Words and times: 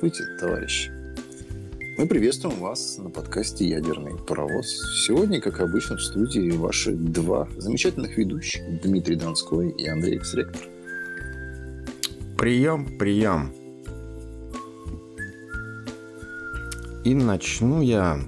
Здравствуйте, 0.00 0.32
товарищи. 0.38 0.92
Мы 1.98 2.06
приветствуем 2.06 2.60
вас 2.60 2.98
на 2.98 3.10
подкасте 3.10 3.68
«Ядерный 3.68 4.16
паровоз». 4.16 4.80
Сегодня, 5.04 5.40
как 5.40 5.58
обычно, 5.58 5.96
в 5.96 6.02
студии 6.02 6.52
ваши 6.52 6.92
два 6.92 7.48
замечательных 7.56 8.16
ведущих 8.16 8.62
Дмитрий 8.80 9.16
Донской 9.16 9.70
и 9.70 9.88
Андрей 9.88 10.18
Эксректор. 10.18 10.62
Прием, 12.36 12.96
прием. 12.96 13.52
И 17.04 17.12
начну 17.12 17.82
я 17.82 18.20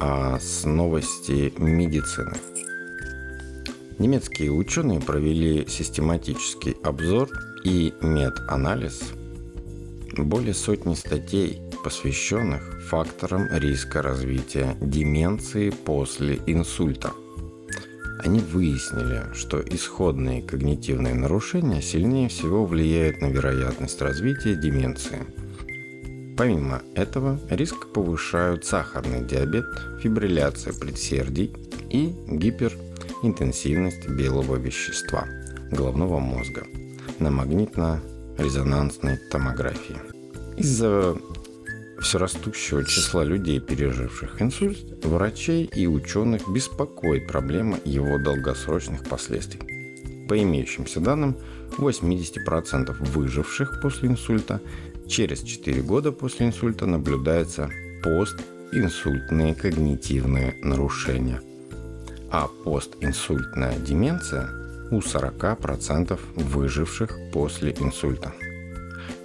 а, 0.00 0.38
с 0.38 0.64
новости 0.64 1.52
медицины. 1.58 2.38
Немецкие 3.98 4.50
ученые 4.50 5.00
провели 5.00 5.66
систематический 5.68 6.74
обзор 6.82 7.28
и 7.64 7.92
мет-анализ 8.00 9.12
более 10.16 10.54
сотни 10.54 10.94
статей, 10.94 11.60
посвященных 11.84 12.82
факторам 12.88 13.48
риска 13.50 14.02
развития 14.02 14.76
деменции 14.80 15.70
после 15.70 16.38
инсульта. 16.46 17.12
Они 18.18 18.38
выяснили, 18.38 19.34
что 19.34 19.60
исходные 19.60 20.42
когнитивные 20.42 21.14
нарушения 21.14 21.82
сильнее 21.82 22.28
всего 22.28 22.64
влияют 22.64 23.20
на 23.20 23.26
вероятность 23.26 24.00
развития 24.00 24.54
деменции. 24.54 25.26
Помимо 26.36 26.82
этого, 26.94 27.40
риск 27.50 27.88
повышают 27.92 28.64
сахарный 28.64 29.24
диабет, 29.26 29.66
фибрилляция 30.00 30.72
предсердий 30.72 31.52
и 31.90 32.14
гиперинтенсивность 32.28 34.08
белого 34.08 34.56
вещества 34.56 35.26
головного 35.70 36.20
мозга 36.20 36.66
на 37.18 37.30
магнитно-резонансной 38.42 39.16
томографии. 39.30 39.96
Из-за 40.56 41.16
все 42.00 42.18
растущего 42.18 42.84
числа 42.84 43.24
людей, 43.24 43.60
переживших 43.60 44.42
инсульт, 44.42 45.04
врачей 45.04 45.64
и 45.64 45.86
ученых 45.86 46.48
беспокоит 46.48 47.28
проблема 47.28 47.78
его 47.84 48.18
долгосрочных 48.18 49.04
последствий. 49.04 50.26
По 50.28 50.40
имеющимся 50.40 51.00
данным, 51.00 51.36
у 51.78 51.82
80% 51.82 52.94
выживших 53.12 53.80
после 53.80 54.08
инсульта 54.08 54.60
через 55.08 55.42
4 55.42 55.82
года 55.82 56.12
после 56.12 56.46
инсульта 56.46 56.86
наблюдается 56.86 57.70
постинсультные 58.02 59.54
когнитивные 59.54 60.56
нарушения, 60.62 61.40
а 62.30 62.48
постинсультная 62.64 63.78
деменция 63.78 64.61
у 64.92 64.98
40% 64.98 66.20
выживших 66.36 67.18
после 67.32 67.72
инсульта. 67.72 68.32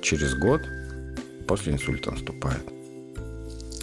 Через 0.01 0.33
год 0.33 0.61
после 1.45 1.73
инсульта 1.73 2.11
наступает. 2.11 2.63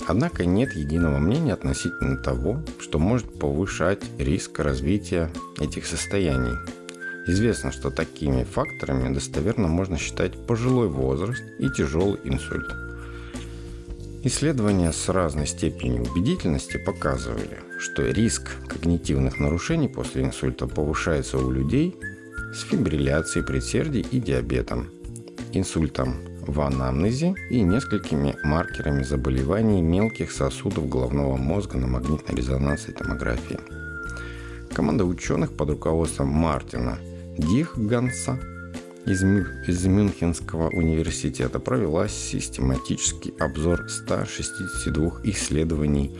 Однако 0.08 0.46
нет 0.46 0.72
единого 0.74 1.18
мнения 1.18 1.52
относительно 1.52 2.16
того, 2.16 2.62
что 2.80 2.98
может 2.98 3.38
повышать 3.38 4.02
риск 4.18 4.58
развития 4.58 5.30
этих 5.60 5.86
состояний. 5.86 6.56
Известно, 7.26 7.70
что 7.70 7.90
такими 7.90 8.44
факторами 8.44 9.12
достоверно 9.12 9.68
можно 9.68 9.98
считать 9.98 10.46
пожилой 10.46 10.88
возраст 10.88 11.42
и 11.58 11.68
тяжелый 11.70 12.18
инсульт. 12.24 12.83
Исследования 14.26 14.90
с 14.90 15.10
разной 15.10 15.46
степенью 15.46 16.02
убедительности 16.10 16.78
показывали, 16.78 17.60
что 17.78 18.08
риск 18.08 18.52
когнитивных 18.68 19.38
нарушений 19.38 19.86
после 19.86 20.24
инсульта 20.24 20.66
повышается 20.66 21.36
у 21.36 21.50
людей 21.50 21.94
с 22.54 22.62
фибрилляцией 22.62 23.44
предсердий 23.44 24.00
и 24.00 24.20
диабетом, 24.20 24.88
инсультом 25.52 26.20
в 26.40 26.58
анамнезе 26.62 27.34
и 27.50 27.60
несколькими 27.60 28.34
маркерами 28.42 29.02
заболеваний 29.02 29.82
мелких 29.82 30.32
сосудов 30.32 30.88
головного 30.88 31.36
мозга 31.36 31.76
на 31.76 31.86
магнитно-резонансной 31.86 32.94
томографии. 32.94 33.58
Команда 34.72 35.04
ученых 35.04 35.54
под 35.54 35.68
руководством 35.68 36.28
Мартина 36.28 36.98
Дихганса 37.36 38.40
из, 39.06 39.22
из 39.22 39.84
Мюнхенского 39.84 40.70
университета 40.70 41.58
провела 41.58 42.08
систематический 42.08 43.34
обзор 43.38 43.88
162 43.88 45.20
исследований 45.24 46.16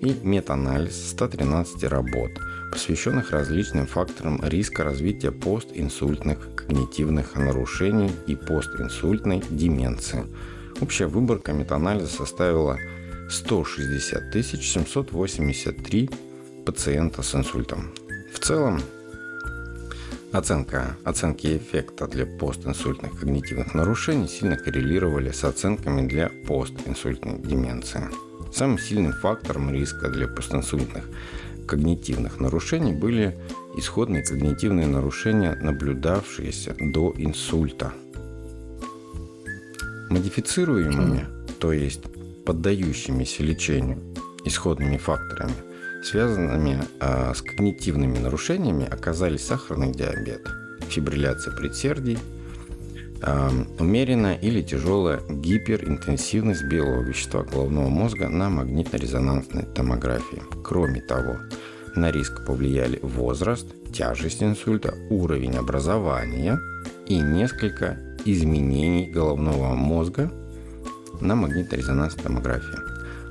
и 0.00 0.14
метаанализ 0.22 1.10
113 1.10 1.84
работ, 1.84 2.30
посвященных 2.70 3.32
различным 3.32 3.86
факторам 3.86 4.40
риска 4.44 4.84
развития 4.84 5.32
постинсультных 5.32 6.54
когнитивных 6.54 7.34
нарушений 7.34 8.10
и 8.26 8.36
постинсультной 8.36 9.42
деменции. 9.50 10.24
Общая 10.80 11.08
выборка 11.08 11.52
метаанализа 11.52 12.06
составила 12.06 12.78
160 13.28 14.32
783 14.32 16.10
пациента 16.64 17.22
с 17.22 17.34
инсультом. 17.34 17.92
В 18.32 18.38
целом, 18.38 18.80
Оценка, 20.30 20.98
оценки 21.04 21.56
эффекта 21.56 22.06
для 22.06 22.26
постинсультных 22.26 23.18
когнитивных 23.18 23.72
нарушений 23.72 24.28
сильно 24.28 24.58
коррелировали 24.58 25.30
с 25.30 25.42
оценками 25.42 26.06
для 26.06 26.30
постинсультной 26.46 27.38
деменции. 27.38 28.10
Самым 28.52 28.78
сильным 28.78 29.12
фактором 29.14 29.72
риска 29.72 30.10
для 30.10 30.28
постинсультных 30.28 31.08
когнитивных 31.66 32.40
нарушений 32.40 32.92
были 32.92 33.38
исходные 33.78 34.22
когнитивные 34.22 34.86
нарушения, 34.86 35.54
наблюдавшиеся 35.54 36.76
до 36.78 37.14
инсульта. 37.16 37.94
Модифицируемыми, 40.10 41.26
то 41.58 41.72
есть 41.72 42.02
поддающимися 42.44 43.42
лечению 43.42 43.98
исходными 44.44 44.98
факторами, 44.98 45.54
связанными 46.02 46.82
а, 47.00 47.34
с 47.34 47.42
когнитивными 47.42 48.18
нарушениями, 48.18 48.86
оказались 48.86 49.46
сахарный 49.46 49.92
диабет, 49.92 50.46
фибрилляция 50.88 51.54
предсердий, 51.54 52.18
а, 53.22 53.50
умеренная 53.78 54.36
или 54.36 54.62
тяжелая 54.62 55.20
гиперинтенсивность 55.28 56.64
белого 56.64 57.02
вещества 57.02 57.42
головного 57.42 57.88
мозга 57.88 58.28
на 58.28 58.48
магнитно-резонансной 58.48 59.66
томографии. 59.74 60.42
Кроме 60.64 61.00
того, 61.00 61.36
на 61.96 62.10
риск 62.10 62.44
повлияли 62.46 63.00
возраст, 63.02 63.66
тяжесть 63.92 64.42
инсульта, 64.42 64.94
уровень 65.10 65.56
образования 65.56 66.60
и 67.06 67.18
несколько 67.18 67.98
изменений 68.24 69.10
головного 69.10 69.74
мозга 69.74 70.30
на 71.20 71.34
магнитно-резонансной 71.34 72.22
томографии. 72.22 72.78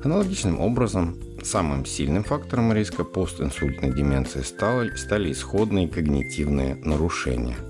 Аналогичным 0.03 0.59
образом, 0.59 1.17
самым 1.47 1.85
сильным 1.85 2.23
фактором 2.23 2.73
риска 2.73 3.03
постинсультной 3.03 3.93
деменции 3.93 4.41
стали, 4.41 4.95
стали 4.95 5.31
исходные 5.31 5.87
когнитивные 5.87 6.75
нарушения– 6.75 7.57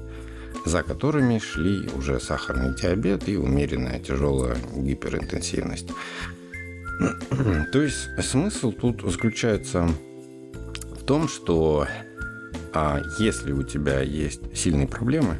за 0.67 0.83
которыми 0.83 1.39
шли 1.39 1.89
уже 1.95 2.19
сахарный 2.19 2.75
диабет 2.75 3.29
и 3.29 3.37
умеренная 3.37 3.99
тяжелая 3.99 4.57
гиперинтенсивность. 4.75 5.89
То 7.71 7.81
есть 7.81 8.09
смысл 8.21 8.71
тут 8.71 9.01
заключается 9.01 9.87
в 10.99 11.03
том, 11.03 11.27
что 11.29 11.87
а 12.73 13.01
если 13.17 13.53
у 13.53 13.63
тебя 13.63 14.01
есть 14.01 14.41
сильные 14.55 14.87
проблемы, 14.87 15.37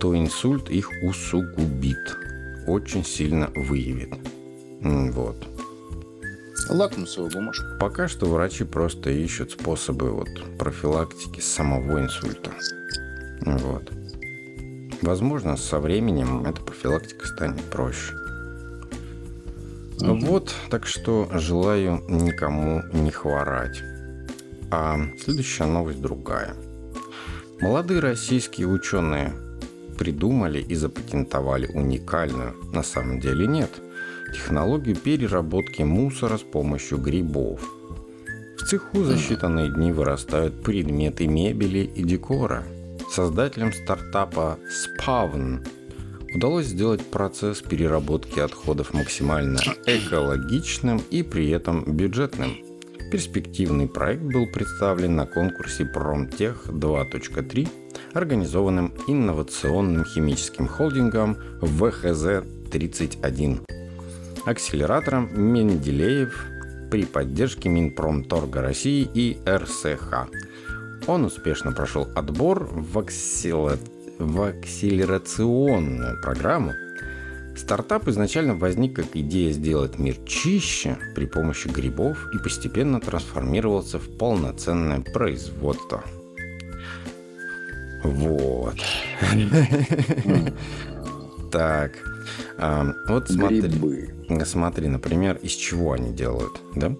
то 0.00 0.16
инсульт 0.16 0.68
их 0.68 0.90
усугубит, 1.02 2.16
очень 2.66 3.04
сильно 3.04 3.50
выявит. 3.54 4.14
Вот. 4.80 5.53
Лакмусовая 6.68 7.30
бумажка. 7.30 7.76
Пока 7.80 8.08
что 8.08 8.26
врачи 8.26 8.64
просто 8.64 9.10
ищут 9.10 9.52
способы 9.52 10.10
вот 10.10 10.28
профилактики 10.58 11.40
самого 11.40 12.00
инсульта. 12.00 12.50
Вот. 13.44 13.90
Возможно, 15.02 15.56
со 15.56 15.80
временем 15.80 16.44
эта 16.46 16.62
профилактика 16.62 17.26
станет 17.26 17.60
проще. 17.64 18.14
Угу. 20.00 20.26
Вот, 20.26 20.54
так 20.70 20.86
что 20.86 21.28
желаю 21.34 22.02
никому 22.08 22.82
не 22.92 23.10
хворать. 23.10 23.82
А 24.70 24.98
следующая 25.22 25.66
новость 25.66 26.00
другая. 26.00 26.54
Молодые 27.60 28.00
российские 28.00 28.66
ученые 28.66 29.34
придумали 29.98 30.60
и 30.60 30.74
запатентовали 30.74 31.66
уникальную, 31.66 32.54
на 32.72 32.82
самом 32.82 33.20
деле 33.20 33.46
нет, 33.46 33.70
технологию 34.34 34.96
переработки 34.96 35.82
мусора 35.82 36.36
с 36.36 36.42
помощью 36.42 36.98
грибов. 36.98 37.62
В 38.58 38.66
цеху 38.66 39.04
за 39.04 39.14
считанные 39.14 39.72
дни 39.72 39.92
вырастают 39.92 40.62
предметы 40.62 41.26
мебели 41.26 41.80
и 41.80 42.02
декора– 42.02 42.64
Создателям 43.14 43.72
стартапа 43.72 44.58
Spawn 44.68 45.64
удалось 46.34 46.66
сделать 46.66 47.06
процесс 47.06 47.62
переработки 47.62 48.40
отходов 48.40 48.92
максимально 48.92 49.60
экологичным 49.86 51.00
и 51.10 51.22
при 51.22 51.50
этом 51.50 51.84
бюджетным. 51.84 52.56
Перспективный 53.12 53.86
проект 53.86 54.24
был 54.24 54.48
представлен 54.48 55.14
на 55.14 55.26
конкурсе 55.26 55.84
Промтех 55.84 56.66
2.3, 56.66 57.68
организованным 58.14 58.92
инновационным 59.06 60.04
химическим 60.04 60.66
холдингом 60.66 61.36
ВХЗ-31. 61.60 63.83
Акселератором 64.46 65.30
Менделеев 65.32 66.46
при 66.90 67.04
поддержке 67.04 67.68
Минпромторга 67.68 68.62
России 68.62 69.08
и 69.14 69.38
РСХ. 69.46 70.28
Он 71.06 71.24
успешно 71.24 71.72
прошел 71.72 72.08
отбор 72.14 72.64
в, 72.64 72.98
акселер... 72.98 73.78
в 74.18 74.42
акселерационную 74.42 76.20
программу. 76.22 76.72
Стартап 77.56 78.08
изначально 78.08 78.54
возник 78.54 78.96
как 78.96 79.14
идея 79.14 79.52
сделать 79.52 79.98
мир 79.98 80.16
чище 80.26 80.96
при 81.14 81.26
помощи 81.26 81.68
грибов 81.68 82.26
и 82.34 82.38
постепенно 82.38 83.00
трансформировался 83.00 83.98
в 83.98 84.08
полноценное 84.18 85.00
производство. 85.00 86.02
Вот. 88.02 88.76
Так. 91.52 91.92
Вот 93.08 93.28
смотри. 93.28 94.13
Смотри, 94.44 94.88
например, 94.88 95.38
из 95.42 95.52
чего 95.52 95.92
они 95.92 96.12
делают, 96.12 96.60
да? 96.74 96.94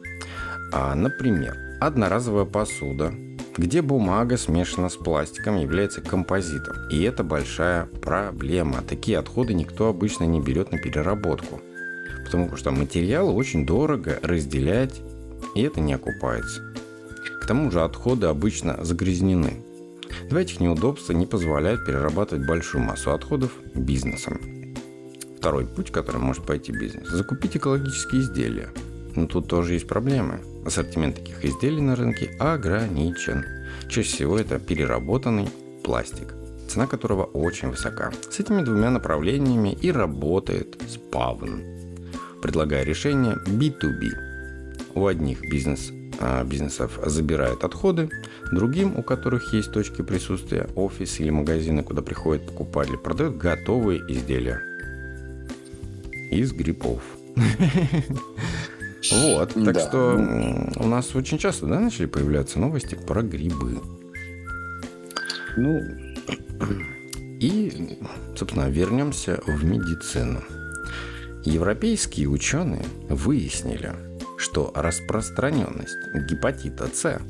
А, 0.73 0.95
например, 0.95 1.57
одноразовая 1.81 2.45
посуда, 2.45 3.15
где 3.57 3.83
бумага 3.83 4.37
смешана 4.37 4.89
с 4.89 4.97
пластиком 4.97 5.57
является 5.57 6.01
композитом. 6.01 6.77
И 6.91 7.03
это 7.03 7.23
большая 7.23 7.87
проблема. 8.03 8.83
Такие 8.83 9.19
отходы 9.19 9.55
никто 9.55 9.89
обычно 9.89 10.25
не 10.25 10.41
берет 10.41 10.73
на 10.73 10.79
переработку. 10.79 11.61
Потому 12.25 12.57
что 12.57 12.73
материалы 12.73 13.33
очень 13.33 13.67
дорого 13.67 14.19
разделять, 14.23 15.01
и 15.55 15.63
это 15.63 15.81
не 15.81 15.95
окупается. 15.95 16.63
К 17.41 17.47
тому 17.47 17.71
же 17.71 17.83
отходы 17.83 18.27
обычно 18.27 18.83
загрязнены. 18.85 19.63
Два 20.31 20.41
этих 20.41 20.61
неудобства 20.61 21.13
не 21.13 21.27
позволяют 21.27 21.85
перерабатывать 21.85 22.47
большую 22.47 22.83
массу 22.83 23.13
отходов 23.13 23.53
бизнесом. 23.75 24.41
Второй 25.45 25.67
путь, 25.67 25.93
который 25.93 26.23
может 26.23 26.43
пойти 26.47 26.73
бизнес– 26.73 27.07
закупить 27.11 27.55
экологические 27.55 28.23
изделия. 28.23 28.71
Но 29.15 29.27
тут 29.27 29.47
тоже 29.47 29.75
есть 29.75 29.87
проблемы. 29.87 30.41
Ассортимент 30.65 31.17
таких 31.17 31.45
изделий 31.45 31.83
на 31.83 31.97
рынке 31.97 32.35
ограничен. 32.39 33.45
Чаще 33.87 34.09
всего 34.09 34.39
это 34.39 34.59
переработанный 34.59 35.51
пластик, 35.85 36.33
цена 36.67 36.87
которого 36.87 37.25
очень 37.25 37.69
высока. 37.69 38.11
С 38.31 38.41
этими 38.41 38.63
двумя 38.63 38.91
направлениями 38.91 39.77
и 39.83 39.93
работает 39.93 40.83
Spavn, 40.85 42.41
предлагая 42.41 42.83
решение 42.83 43.37
B2B. 43.47 44.13
У 44.95 45.07
одних 45.07 45.43
бизнес 45.43 45.93
а, 46.21 46.43
бизнесов 46.43 46.99
забирают 47.05 47.65
отходы, 47.65 48.09
другим, 48.51 48.99
у 48.99 49.03
которых 49.03 49.53
есть 49.53 49.73
точки 49.73 50.01
присутствия, 50.01 50.71
офис 50.75 51.21
или 51.21 51.29
магазины, 51.29 51.83
куда 51.83 52.01
приходят 52.01 52.47
покупатели, 52.47 52.97
продают 52.97 53.37
готовые 53.37 54.01
изделия 54.09 54.63
из 56.35 56.53
грибов. 56.53 57.03
Вот, 59.13 59.53
так 59.53 59.79
что 59.79 60.15
у 60.77 60.87
нас 60.87 61.15
очень 61.15 61.37
часто, 61.37 61.67
да, 61.67 61.79
начали 61.79 62.07
появляться 62.07 62.59
новости 62.59 62.95
про 62.95 63.21
грибы. 63.23 63.79
Ну, 65.59 65.83
и, 67.39 67.99
собственно, 68.35 68.71
вернемся 68.71 69.43
в 69.47 69.63
медицину. 69.63 70.43
Европейские 71.45 72.29
ученые 72.29 72.87
выяснили, 73.11 73.93
что 74.39 74.73
распространенность 74.75 75.99
гепатита 76.31 76.89
С 76.93 77.21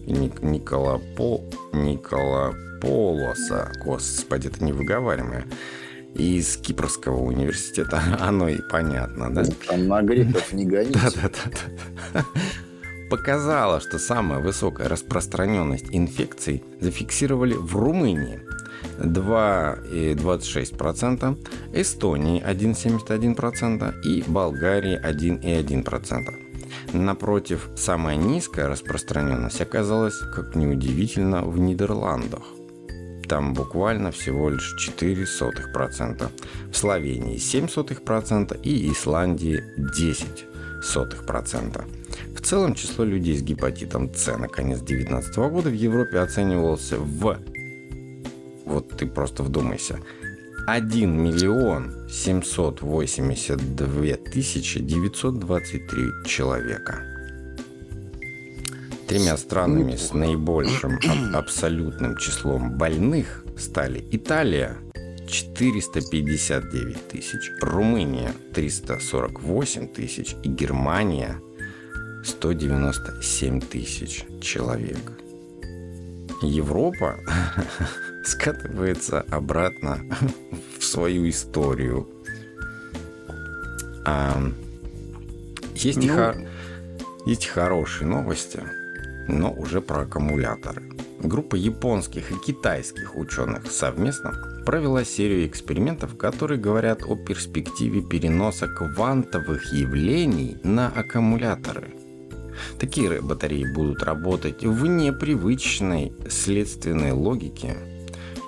Ник... 0.07 0.43
Николапо... 0.43 1.41
Николаполоса, 1.73 3.73
господи, 3.83 4.49
это 4.49 4.63
невыговариваемое, 4.63 5.47
из 6.15 6.59
Кипрского 6.59 7.23
университета, 7.23 8.03
оно 8.21 8.49
и 8.49 8.59
понятно, 8.71 9.35
да? 9.35 9.45
Там 9.67 9.89
на 9.89 10.03
греков 10.03 10.53
не 10.53 10.67
гоните. 10.67 10.93
Да-да-да. 11.03 12.27
Показало, 13.09 13.81
что 13.81 13.99
самая 13.99 14.41
высокая 14.41 14.91
распространенность 14.91 15.87
инфекций 15.93 16.63
зафиксировали 16.79 17.55
в 17.55 17.75
Румынии– 17.75 18.41
2,26%, 19.03 21.37
Эстонии 21.73 22.43
1,71% 22.43 24.03
и 24.03 24.25
Болгарии 24.27 25.01
1,1%. 25.03 26.53
Напротив, 26.93 27.71
самая 27.77 28.17
низкая 28.17 28.67
распространенность 28.69 29.61
оказалась, 29.61 30.19
как 30.35 30.57
неудивительно, 30.57 31.43
в 31.43 31.59
Нидерландах. 31.59 32.43
Там 33.29 33.55
буквально 33.55 34.11
всего 34.11 34.51
лишь 34.51 34.75
0,04%, 34.99 36.29
в 36.71 36.77
Словении 36.77 37.37
0,07% 37.37 38.61
и 38.63 38.91
Исландии 38.91 39.63
10%. 39.99 41.85
В 42.35 42.41
целом 42.41 42.75
число 42.75 43.05
людей 43.05 43.39
с 43.39 43.43
гепатитом 43.43 44.13
С 44.13 44.37
на 44.37 44.49
конец 44.49 44.81
2019 44.81 45.37
года 45.37 45.71
в 45.71 45.75
Европе 45.75 46.19
оценивался 46.19 46.99
в 46.99 47.39
вот 48.73 48.97
ты 48.97 49.07
просто 49.07 49.43
вдумайся, 49.43 50.01
1 50.67 51.11
миллион 51.11 52.09
782 52.09 54.17
тысячи 54.33 54.81
923 54.81 56.27
человека. 56.27 57.05
Тремя 59.09 59.37
странами 59.37 59.97
с 59.97 60.15
наибольшим 60.15 60.99
абсолютным 61.35 62.17
числом 62.17 62.79
больных 62.79 63.45
стали 63.59 64.03
Италия 64.11 64.79
459 65.29 67.09
тысяч, 67.09 67.51
Румыния 67.61 68.33
348 68.55 69.89
тысяч 69.89 70.35
и 70.43 70.49
Германия 70.49 71.43
197 72.25 73.61
тысяч 73.61 74.25
человек. 74.41 75.22
Европа 76.47 77.19
скатывается 78.25 79.21
обратно 79.31 80.01
в 80.79 80.85
свою 80.85 81.29
историю. 81.29 82.09
А, 84.05 84.51
есть, 85.75 85.99
ну... 85.99 86.05
и 86.05 86.09
хо... 86.09 86.35
есть 87.27 87.47
хорошие 87.47 88.09
новости, 88.09 88.63
но 89.29 89.53
уже 89.53 89.81
про 89.81 90.03
аккумуляторы. 90.03 90.83
Группа 91.21 91.55
японских 91.55 92.33
и 92.33 92.35
китайских 92.35 93.17
ученых 93.17 93.71
совместно 93.71 94.33
провела 94.67 95.05
серию 95.05 95.47
экспериментов, 95.47 96.17
которые 96.17 96.61
говорят 96.61 97.03
о 97.05 97.15
перспективе 97.15 98.03
переноса 98.03 98.67
квантовых 98.67 99.73
явлений 99.73 100.59
на 100.65 100.89
аккумуляторы– 100.89 101.95
Такие 102.79 103.21
батареи 103.21 103.65
будут 103.73 104.03
работать 104.03 104.63
вне 104.63 105.13
привычной 105.13 106.13
следственной 106.29 107.13
логики 107.13 107.75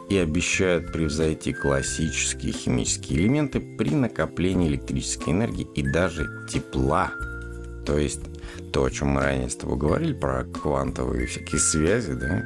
и 0.08 0.16
обещают 0.16 0.92
превзойти 0.92 1.52
классические 1.52 2.52
химические 2.52 3.20
элементы 3.20 3.60
при 3.60 3.90
накоплении 3.90 4.68
электрической 4.68 5.32
энергии 5.32 5.66
и 5.74 5.82
даже 5.82 6.28
тепла. 6.48 7.12
То 7.86 7.98
есть 7.98 8.20
то, 8.72 8.84
о 8.84 8.90
чем 8.90 9.08
мы 9.08 9.22
ранее 9.22 9.48
с 9.48 9.56
тобой 9.56 9.76
говорили, 9.76 10.12
про 10.12 10.44
квантовые 10.44 11.26
всякие 11.26 11.60
связи, 11.60 12.14
да? 12.14 12.44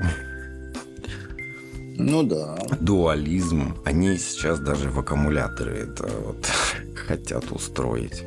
Ну 2.00 2.23
да. 2.23 2.57
Дуализм. 2.81 3.77
Они 3.85 4.17
сейчас 4.19 4.61
даже 4.61 4.88
в 4.88 4.99
аккумуляторы 4.99 5.79
это 5.79 6.07
вот 6.07 6.47
хотят 6.95 7.50
устроить. 7.50 8.25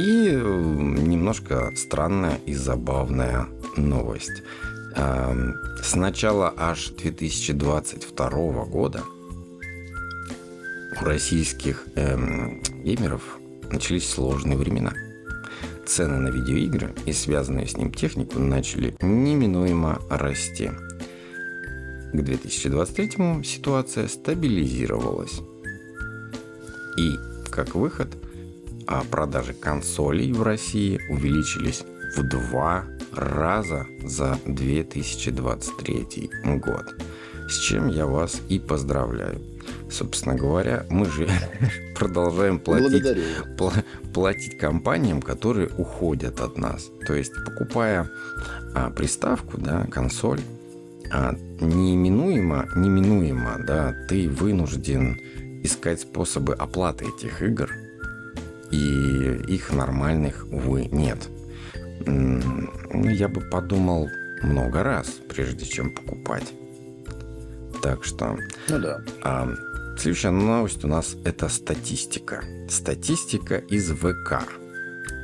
И 0.00 0.32
немножко 0.32 1.72
странная 1.76 2.40
и 2.46 2.54
забавная 2.54 3.48
новость. 3.76 4.42
Эм, 4.96 5.54
с 5.82 5.94
начала 5.94 6.54
аж 6.56 6.88
2022 6.88 8.64
года 8.64 9.02
у 10.98 11.04
российских 11.04 11.84
эм, 11.96 12.62
геймеров 12.82 13.38
начались 13.70 14.08
сложные 14.08 14.56
времена. 14.56 14.94
цены 15.86 16.16
на 16.16 16.28
видеоигры 16.28 16.94
и 17.04 17.12
связанную 17.12 17.66
с 17.66 17.76
ним 17.76 17.92
технику 17.92 18.38
начали 18.38 18.96
неминуемо 19.02 20.00
расти. 20.08 20.70
К 22.14 22.22
2023 22.22 23.44
ситуация 23.44 24.08
стабилизировалась. 24.08 25.42
И, 26.96 27.16
как 27.50 27.74
выход, 27.74 28.16
продажи 29.10 29.52
консолей 29.54 30.32
в 30.32 30.42
России 30.42 31.00
увеличились 31.08 31.84
в 32.16 32.22
два 32.22 32.84
раза 33.14 33.86
за 34.02 34.38
2023 34.46 36.30
год. 36.56 36.94
С 37.48 37.58
чем 37.58 37.88
я 37.88 38.06
вас 38.06 38.40
и 38.48 38.58
поздравляю. 38.58 39.40
Собственно 39.90 40.36
говоря, 40.36 40.86
мы 40.88 41.04
же 41.06 41.28
продолжаем 41.96 42.58
платить, 42.60 43.04
пла- 43.56 43.84
платить 44.14 44.58
компаниям, 44.58 45.20
которые 45.20 45.68
уходят 45.76 46.40
от 46.40 46.58
нас. 46.58 46.88
То 47.06 47.14
есть, 47.14 47.32
покупая 47.44 48.08
а, 48.74 48.90
приставку, 48.90 49.58
да, 49.58 49.86
консоль, 49.90 50.40
а, 51.12 51.34
неминуемо, 51.60 52.68
неминуемо, 52.76 53.58
да, 53.66 53.94
ты 54.08 54.28
вынужден 54.28 55.18
искать 55.64 56.00
способы 56.00 56.54
оплаты 56.54 57.06
этих 57.06 57.42
игр, 57.42 57.70
и 58.70 59.42
их 59.48 59.72
нормальных, 59.72 60.46
увы, 60.50 60.86
нет. 60.86 61.28
Я 62.06 63.28
бы 63.28 63.40
подумал 63.42 64.08
много 64.42 64.82
раз, 64.82 65.20
прежде 65.28 65.66
чем 65.66 65.94
покупать. 65.94 66.52
Так 67.82 68.04
что... 68.04 68.38
Ну 68.68 68.78
да. 68.78 69.02
А, 69.22 69.48
следующая 69.98 70.30
новость 70.30 70.84
у 70.84 70.88
нас 70.88 71.16
это 71.24 71.48
статистика. 71.48 72.44
Статистика 72.68 73.56
из 73.56 73.90
ВК. 73.90 74.42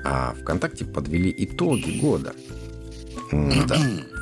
А 0.05 0.35
ВКонтакте 0.41 0.85
подвели 0.85 1.35
итоги 1.37 1.99
года. 2.01 2.35
Да. 3.33 3.77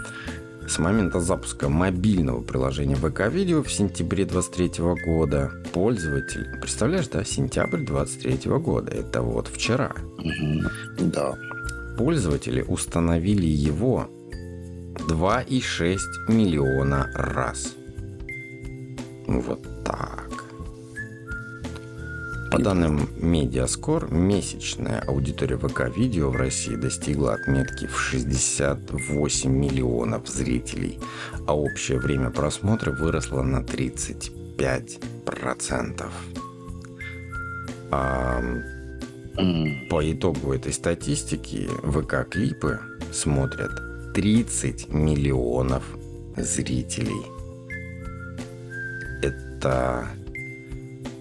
С 0.67 0.79
момента 0.79 1.21
запуска 1.21 1.69
мобильного 1.69 2.41
приложения 2.41 2.97
ВК-видео 2.97 3.63
в 3.63 3.71
сентябре 3.71 4.25
23 4.25 4.73
года 5.05 5.53
пользователь... 5.73 6.47
Представляешь, 6.61 7.09
да, 7.09 7.23
сентябрь 7.25 7.85
23 7.85 8.51
года. 8.59 8.91
Это 8.91 9.23
вот 9.23 9.49
вчера. 9.49 9.93
Да. 10.99 11.35
Пользователи 11.99 12.63
установили 12.63 13.47
его 13.47 14.09
2,6 15.09 15.99
миллиона 16.29 17.11
раз. 17.15 17.75
Вот 19.27 19.63
так. 19.85 20.24
По 22.55 22.63
данным 22.63 23.11
Медиаскор, 23.17 24.13
месячная 24.13 25.01
аудитория 25.01 25.57
ВК-видео 25.57 26.31
в 26.31 26.37
России 26.37 26.77
достигла 26.77 27.35
отметки 27.35 27.89
в 27.89 27.99
68 27.99 29.51
миллионов 29.51 30.29
зрителей, 30.29 31.01
а 31.49 31.57
общее 31.57 31.99
время 31.99 32.31
просмотра 32.31 32.93
выросло 32.93 33.43
на 33.43 33.57
35%. 33.57 36.05
А 37.91 38.41
по 39.91 40.13
итогу 40.13 40.53
этой 40.53 40.73
статистики 40.73 41.69
ВК-клипы 41.83 42.79
смотрят 43.13 43.73
30 44.15 44.91
миллионов 44.91 45.83
зрителей. 46.37 47.27
Это 49.23 50.07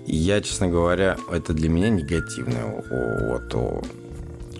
я, 0.05 0.41
честно 0.41 0.67
говоря, 0.67 1.17
это 1.31 1.53
для 1.53 1.69
меня 1.69 1.89
негативная 1.89 2.65
вот, 2.89 3.85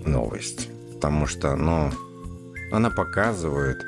новость. 0.05 0.69
Потому 0.95 1.27
что, 1.27 1.55
ну, 1.55 1.91
она 2.71 2.89
показывает 2.89 3.83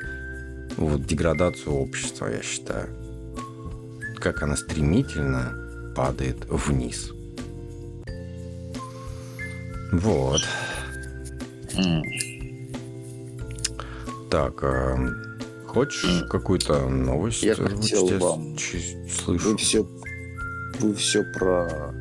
вот 0.76 1.06
деградацию 1.06 1.74
общества, 1.74 2.26
я 2.26 2.42
считаю. 2.42 2.88
Как 4.18 4.42
она 4.42 4.56
стремительно 4.56 5.92
падает 5.96 6.44
вниз. 6.48 7.12
Вот. 9.92 10.42
Mm. 11.74 12.02
Так, 14.30 14.62
а 14.62 14.96
хочешь 15.66 16.22
mm. 16.22 16.28
какую-то 16.28 16.88
новость? 16.88 17.42
Я 17.42 17.54
хотел 17.54 18.08
вам... 18.18 18.56
Слышу. 18.58 19.50
Вы 19.50 19.56
все 19.56 19.86
вы 20.80 20.94
все 20.94 21.22
про 21.22 21.94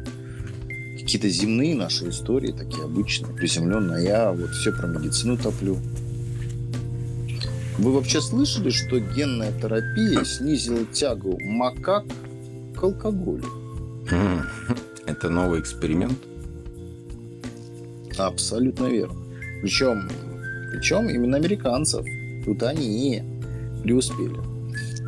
какие-то 0.99 1.29
земные 1.29 1.75
наши 1.75 2.09
истории, 2.09 2.51
такие 2.51 2.83
обычные, 2.83 3.33
приземленные. 3.33 3.97
А 3.97 4.01
я 4.01 4.31
вот 4.31 4.49
все 4.51 4.71
про 4.71 4.87
медицину 4.87 5.37
топлю. 5.37 5.77
Вы 7.77 7.91
вообще 7.91 8.21
слышали, 8.21 8.69
что 8.69 8.99
генная 8.99 9.51
терапия 9.61 10.23
снизила 10.23 10.85
тягу 10.85 11.37
макак 11.41 12.05
к 12.75 12.83
алкоголю? 12.83 13.45
Это 15.05 15.29
новый 15.29 15.59
эксперимент? 15.59 16.17
Абсолютно 18.17 18.87
верно. 18.87 19.19
Причем, 19.61 20.09
причем 20.71 21.09
именно 21.09 21.37
американцев. 21.37 22.05
Тут 22.45 22.63
они 22.63 23.23
преуспели. 23.83 24.39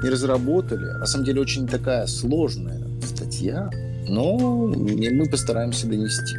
Не 0.04 0.10
разработали. 0.10 0.86
На 1.00 1.06
самом 1.06 1.26
деле 1.26 1.42
очень 1.42 1.68
такая 1.68 2.06
сложная 2.06 2.87
статья, 3.08 3.70
но 4.08 4.38
мы 4.38 5.26
постараемся 5.30 5.88
донести. 5.88 6.38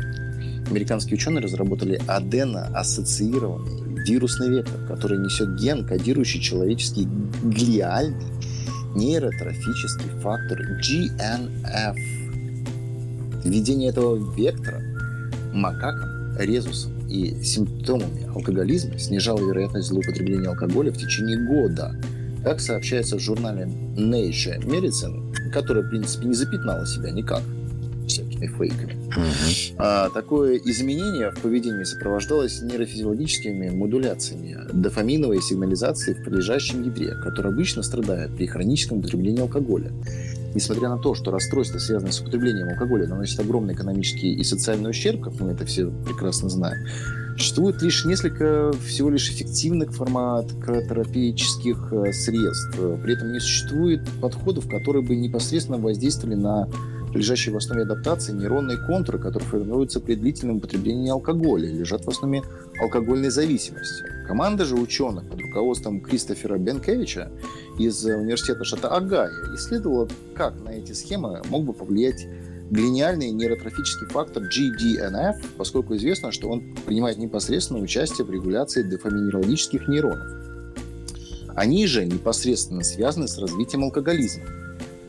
Американские 0.71 1.15
ученые 1.15 1.43
разработали 1.43 2.01
адено-ассоциированный 2.07 4.05
вирусный 4.07 4.49
вектор, 4.51 4.81
который 4.87 5.19
несет 5.19 5.57
ген, 5.57 5.87
кодирующий 5.87 6.41
человеческий 6.41 7.09
глиальный 7.43 8.27
нейротрофический 8.95 10.11
фактор 10.21 10.61
GNF. 10.81 11.97
Введение 13.45 13.91
этого 13.91 14.17
вектора 14.35 14.83
макакам, 15.53 16.37
резусом 16.39 16.93
и 17.09 17.43
симптомами 17.43 18.27
алкоголизма 18.35 18.99
снижало 18.99 19.39
вероятность 19.41 19.89
злоупотребления 19.89 20.49
алкоголя 20.49 20.93
в 20.93 20.97
течение 20.99 21.39
года. 21.47 21.95
Как 22.49 22.63
сообщается 22.63 23.17
в 23.17 23.21
журнале 23.21 23.69
Nature 23.95 24.65
Medicine, 24.65 25.51
которая, 25.53 25.85
в 25.85 25.91
принципе, 25.91 26.29
не 26.29 26.33
запятнала 26.33 26.87
себя 26.87 27.11
никак 27.11 27.43
всякими 28.07 28.47
фейками. 28.47 28.97
Uh-huh. 29.11 29.75
А, 29.77 30.09
такое 30.09 30.57
изменение 30.57 31.31
в 31.31 31.41
поведении 31.43 31.85
сопровождалось 31.85 32.63
нейрофизиологическими 32.63 33.69
модуляциями 33.69 34.57
дофаминовой 34.73 35.43
сигнализации 35.43 36.15
в 36.15 36.25
подлежащем 36.25 36.85
ядре, 36.85 37.17
которое 37.23 37.51
обычно 37.51 37.83
страдает 37.83 38.35
при 38.35 38.47
хроническом 38.47 39.01
употреблении 39.01 39.43
алкоголя. 39.43 39.93
Несмотря 40.55 40.89
на 40.89 40.97
то, 40.97 41.15
что 41.15 41.31
расстройства, 41.31 41.79
связанные 41.79 42.13
с 42.13 42.21
употреблением 42.23 42.71
алкоголя, 42.71 43.07
наносят 43.07 43.41
огромный 43.41 43.75
экономический 43.75 44.33
и 44.33 44.43
социальный 44.43 44.89
ущерб, 44.89 45.21
как 45.21 45.39
мы 45.39 45.51
это 45.51 45.67
все 45.67 45.91
прекрасно 46.07 46.49
знаем, 46.49 46.87
Существует 47.39 47.81
лишь 47.83 48.05
несколько 48.05 48.73
всего 48.85 49.11
лишь 49.11 49.31
эффективных 49.31 49.93
фармакотерапевтических 49.93 51.93
э, 51.93 52.13
средств. 52.13 52.77
При 52.77 53.15
этом 53.15 53.33
не 53.33 53.39
существует 53.39 54.01
подходов, 54.21 54.69
которые 54.69 55.05
бы 55.05 55.15
непосредственно 55.15 55.79
воздействовали 55.79 56.35
на 56.35 56.69
лежащие 57.15 57.55
в 57.55 57.57
основе 57.57 57.83
адаптации 57.83 58.33
нейронные 58.33 58.77
контуры, 58.77 59.21
которые 59.21 59.49
формируются 59.49 60.01
при 60.01 60.17
длительном 60.17 60.57
употреблении 60.57 61.11
алкоголя, 61.11 61.71
лежат 61.71 62.05
в 62.05 62.09
основе 62.09 62.43
алкогольной 62.81 63.31
зависимости. 63.31 64.05
Команда 64.27 64.65
же 64.65 64.75
ученых 64.75 65.29
под 65.29 65.41
руководством 65.41 66.01
Кристофера 66.01 66.59
Бенкевича 66.59 67.31
из 67.79 68.05
университета 68.05 68.65
штата 68.65 68.89
Агая 68.89 69.31
исследовала, 69.55 70.09
как 70.35 70.61
на 70.61 70.71
эти 70.71 70.93
схемы 70.93 71.41
мог 71.49 71.65
бы 71.65 71.73
повлиять 71.73 72.27
глиниальный 72.71 73.31
нейротрофический 73.31 74.07
фактор 74.07 74.45
GDNF, 74.45 75.37
поскольку 75.57 75.97
известно, 75.97 76.33
что 76.33 76.49
он 76.49 76.75
принимает 76.87 77.19
непосредственное 77.19 77.83
участие 77.83 78.27
в 78.27 78.31
регуляции 78.31 78.83
дофаминерологических 78.83 79.89
нейронов. 79.89 80.27
Они 81.55 81.87
же 81.87 82.05
непосредственно 82.05 82.85
связаны 82.85 83.27
с 83.27 83.39
развитием 83.39 83.85
алкоголизма. 83.85 84.45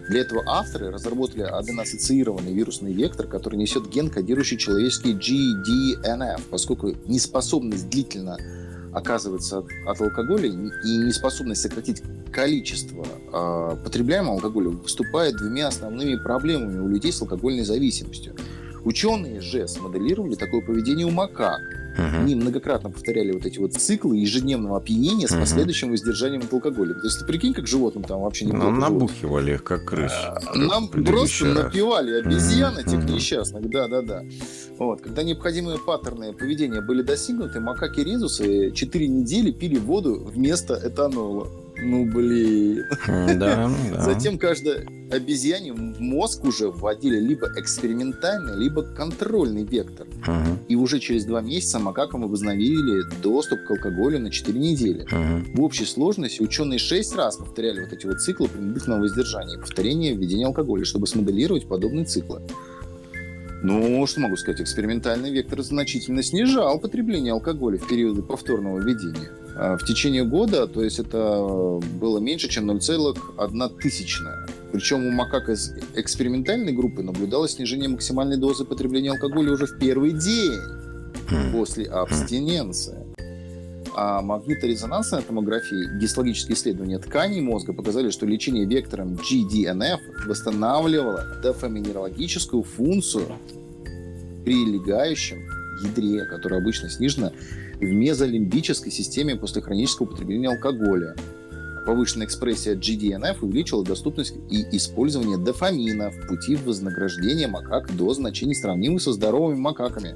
Для 0.09 0.21
этого 0.21 0.41
авторы 0.47 0.89
разработали 0.89 1.43
аденоассоциированный 1.43 2.51
вирусный 2.51 2.93
вектор, 2.93 3.27
который 3.27 3.57
несет 3.57 3.87
ген, 3.89 4.09
кодирующий 4.09 4.57
человеческий 4.57 5.13
GDNF, 5.13 6.41
поскольку 6.49 6.95
неспособность 7.05 7.89
длительно 7.89 8.37
оказывается 8.93 9.60
от, 9.60 9.67
от 9.86 10.01
алкоголя 10.01 10.48
и 10.48 10.98
неспособность 10.98 11.62
сократить 11.62 12.01
количество 12.31 13.05
э, 13.05 13.77
потребляемого 13.84 14.36
алкоголя 14.36 14.69
выступает 14.69 15.36
двумя 15.38 15.67
основными 15.67 16.15
проблемами 16.15 16.79
у 16.79 16.88
людей 16.88 17.12
с 17.12 17.22
алкогольной 17.22 17.63
зависимостью. 17.63 18.36
Ученые 18.86 19.41
же 19.41 19.67
смоделировали 19.67 20.36
такое 20.36 20.62
поведение 20.62 21.05
у 21.05 21.12
макак 21.12 21.60
Угу. 22.00 22.18
Они 22.22 22.36
многократно 22.36 22.89
повторяли 22.89 23.32
вот 23.32 23.46
эти 23.46 23.60
вот 23.60 23.74
циклы 23.74 24.18
ежедневного 24.18 24.77
опьянения 24.77 25.27
с 25.27 25.36
последующим 25.36 25.91
воздержанием 25.91 26.41
от 26.41 26.53
алкоголя. 26.53 26.94
То 26.94 27.03
есть 27.03 27.20
ты 27.20 27.25
прикинь, 27.25 27.53
как 27.53 27.68
животным 27.68 28.03
там 28.03 28.22
вообще 28.22 28.46
не 28.46 28.53
Нам 28.53 28.79
набухивали 28.79 29.53
их, 29.53 29.63
как 29.63 29.86
крыс. 29.86 30.13
Нам 30.56 30.88
просто 30.88 31.46
раз. 31.46 31.63
напивали 31.65 32.20
обезьян 32.20 32.74
угу. 32.74 32.82
этих 32.82 33.03
несчастных, 33.10 33.70
да-да-да. 33.70 34.24
Вот. 34.77 35.01
Когда 35.01 35.24
необходимые 35.24 35.77
паттерны 35.77 36.34
поведения 36.34 36.82
были 36.82 37.01
достигнуты, 37.01 37.60
макаки 37.60 38.01
резусы 38.01 38.72
4 38.72 39.08
недели 39.08 39.51
пили 39.51 39.77
воду 39.77 40.24
вместо 40.25 40.79
этанола. 40.82 41.48
Ну, 41.81 42.05
блин. 42.05 42.86
Да, 43.07 43.71
да. 43.93 44.01
Затем 44.01 44.38
каждая 44.38 44.86
обезьяне 45.12 45.74
в 45.74 46.00
мозг 46.00 46.43
уже 46.45 46.69
вводили 46.69 47.19
либо 47.19 47.48
экспериментальный, 47.57 48.57
либо 48.57 48.83
контрольный 48.83 49.63
вектор. 49.63 50.07
Uh-huh. 50.07 50.57
И 50.67 50.75
уже 50.75 51.00
через 51.00 51.25
два 51.25 51.41
месяца 51.41 51.79
макакам 51.79 52.27
возобновили 52.27 53.03
доступ 53.21 53.59
к 53.67 53.71
алкоголю 53.71 54.19
на 54.19 54.29
4 54.29 54.59
недели. 54.59 55.05
Uh-huh. 55.05 55.55
В 55.55 55.62
общей 55.62 55.86
сложности 55.86 56.41
ученые 56.41 56.79
6 56.79 57.15
раз 57.15 57.38
повторяли 57.38 57.81
вот 57.81 57.93
эти 57.93 58.05
вот 58.05 58.21
циклы 58.21 58.48
принудительного 58.48 59.01
воздержания 59.01 59.57
и 59.57 59.59
повторения 59.59 60.13
введения 60.13 60.45
алкоголя, 60.45 60.86
чтобы 60.86 61.07
смоделировать 61.07 61.67
подобные 61.67 62.05
циклы. 62.05 62.41
Ну, 63.62 64.05
что 64.07 64.21
могу 64.21 64.38
сказать, 64.38 64.62
экспериментальный 64.62 65.31
вектор 65.31 65.62
значительно 65.62 66.24
снижал 66.24 66.79
потребление 66.79 67.33
алкоголя 67.33 67.77
в 67.77 67.88
периоды 67.88 68.21
повторного 68.21 68.79
введения. 68.79 69.31
А 69.61 69.75
в 69.75 69.83
течение 69.83 70.23
года, 70.23 70.67
то 70.67 70.81
есть 70.81 70.99
это 70.99 71.81
было 71.99 72.19
меньше, 72.19 72.47
чем 72.47 72.71
0,1 72.71 73.79
тысячная. 73.81 74.47
Причем 74.71 75.05
у 75.05 75.11
макак 75.11 75.49
из 75.49 75.73
экспериментальной 75.95 76.71
группы 76.71 77.03
наблюдалось 77.03 77.55
снижение 77.55 77.89
максимальной 77.89 78.37
дозы 78.37 78.63
потребления 78.63 79.11
алкоголя 79.11 79.51
уже 79.51 79.65
в 79.65 79.77
первый 79.77 80.13
день 80.13 80.61
хм. 81.29 81.51
после 81.51 81.87
абстиненции. 81.87 83.05
А 83.93 84.21
магниторезонансная 84.21 85.23
томография 85.23 85.75
и 85.75 85.99
гистологические 85.99 86.55
исследования 86.55 86.99
тканей 86.99 87.41
мозга 87.41 87.73
показали, 87.73 88.11
что 88.11 88.25
лечение 88.25 88.63
вектором 88.63 89.15
GDNF 89.15 89.99
восстанавливало 90.25 91.25
дофаминерологическую 91.43 92.63
функцию 92.63 93.25
прилегающем 94.45 95.39
ядре, 95.83 96.23
которая 96.23 96.61
обычно 96.61 96.89
снижена 96.89 97.33
в 97.79 97.86
мезолимбической 97.86 98.91
системе 98.91 99.36
после 99.36 99.62
хронического 99.62 100.07
употребления 100.07 100.50
алкоголя. 100.50 101.15
Повышенная 101.86 102.27
экспрессия 102.27 102.75
GDNF 102.75 103.38
увеличила 103.41 103.83
доступность 103.83 104.36
и 104.50 104.65
использование 104.75 105.38
дофамина 105.38 106.12
в 106.12 106.27
пути 106.27 106.55
вознаграждения 106.55 107.48
макак 107.48 107.95
до 107.95 108.13
значений, 108.13 108.53
сравнимых 108.53 109.01
со 109.01 109.13
здоровыми 109.13 109.57
макаками. 109.57 110.15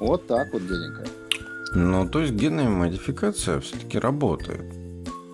Вот 0.00 0.26
так 0.26 0.52
вот, 0.52 0.62
дяденька. 0.66 1.06
Ну, 1.74 2.08
то 2.08 2.20
есть 2.20 2.32
генная 2.32 2.68
модификация 2.68 3.60
все-таки 3.60 3.98
работает. 3.98 4.64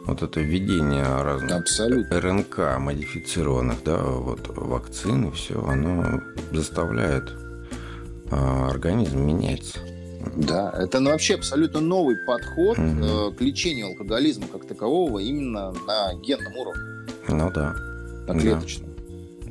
Вот 0.04 0.22
это 0.22 0.40
введение 0.40 1.04
разных 1.04 1.52
Абсолютно. 1.52 2.20
РНК 2.20 2.78
модифицированных, 2.78 3.84
да, 3.84 4.02
вот 4.02 4.48
вакцин 4.56 5.28
и 5.28 5.30
все, 5.30 5.64
оно 5.64 6.20
заставляет 6.50 7.30
э, 8.30 8.34
организм 8.34 9.20
меняться. 9.20 9.78
Да, 10.36 10.72
это 10.76 11.00
ну, 11.00 11.10
вообще 11.10 11.34
абсолютно 11.34 11.80
новый 11.80 12.16
подход 12.26 12.78
угу. 12.78 13.04
э, 13.04 13.32
к 13.32 13.40
лечению 13.40 13.88
алкоголизма 13.88 14.46
как 14.52 14.66
такового 14.66 15.18
именно 15.18 15.72
на 15.86 16.14
генном 16.14 16.56
уровне. 16.56 16.82
Ну 17.28 17.50
да. 17.50 17.74
На 18.26 18.38
клеточном. 18.38 18.90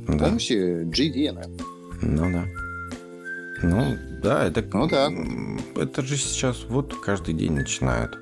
Да. 0.08 0.24
Помните 0.24 0.82
GDNF? 0.84 1.62
Ну 2.02 2.32
да. 2.32 2.44
Ну 3.62 3.96
да, 4.22 4.44
это, 4.46 4.64
ну, 4.72 4.88
да. 4.88 5.08
это 5.76 6.02
же 6.02 6.16
сейчас 6.16 6.64
вот 6.68 6.94
каждый 7.00 7.34
день 7.34 7.52
начинают 7.52 8.18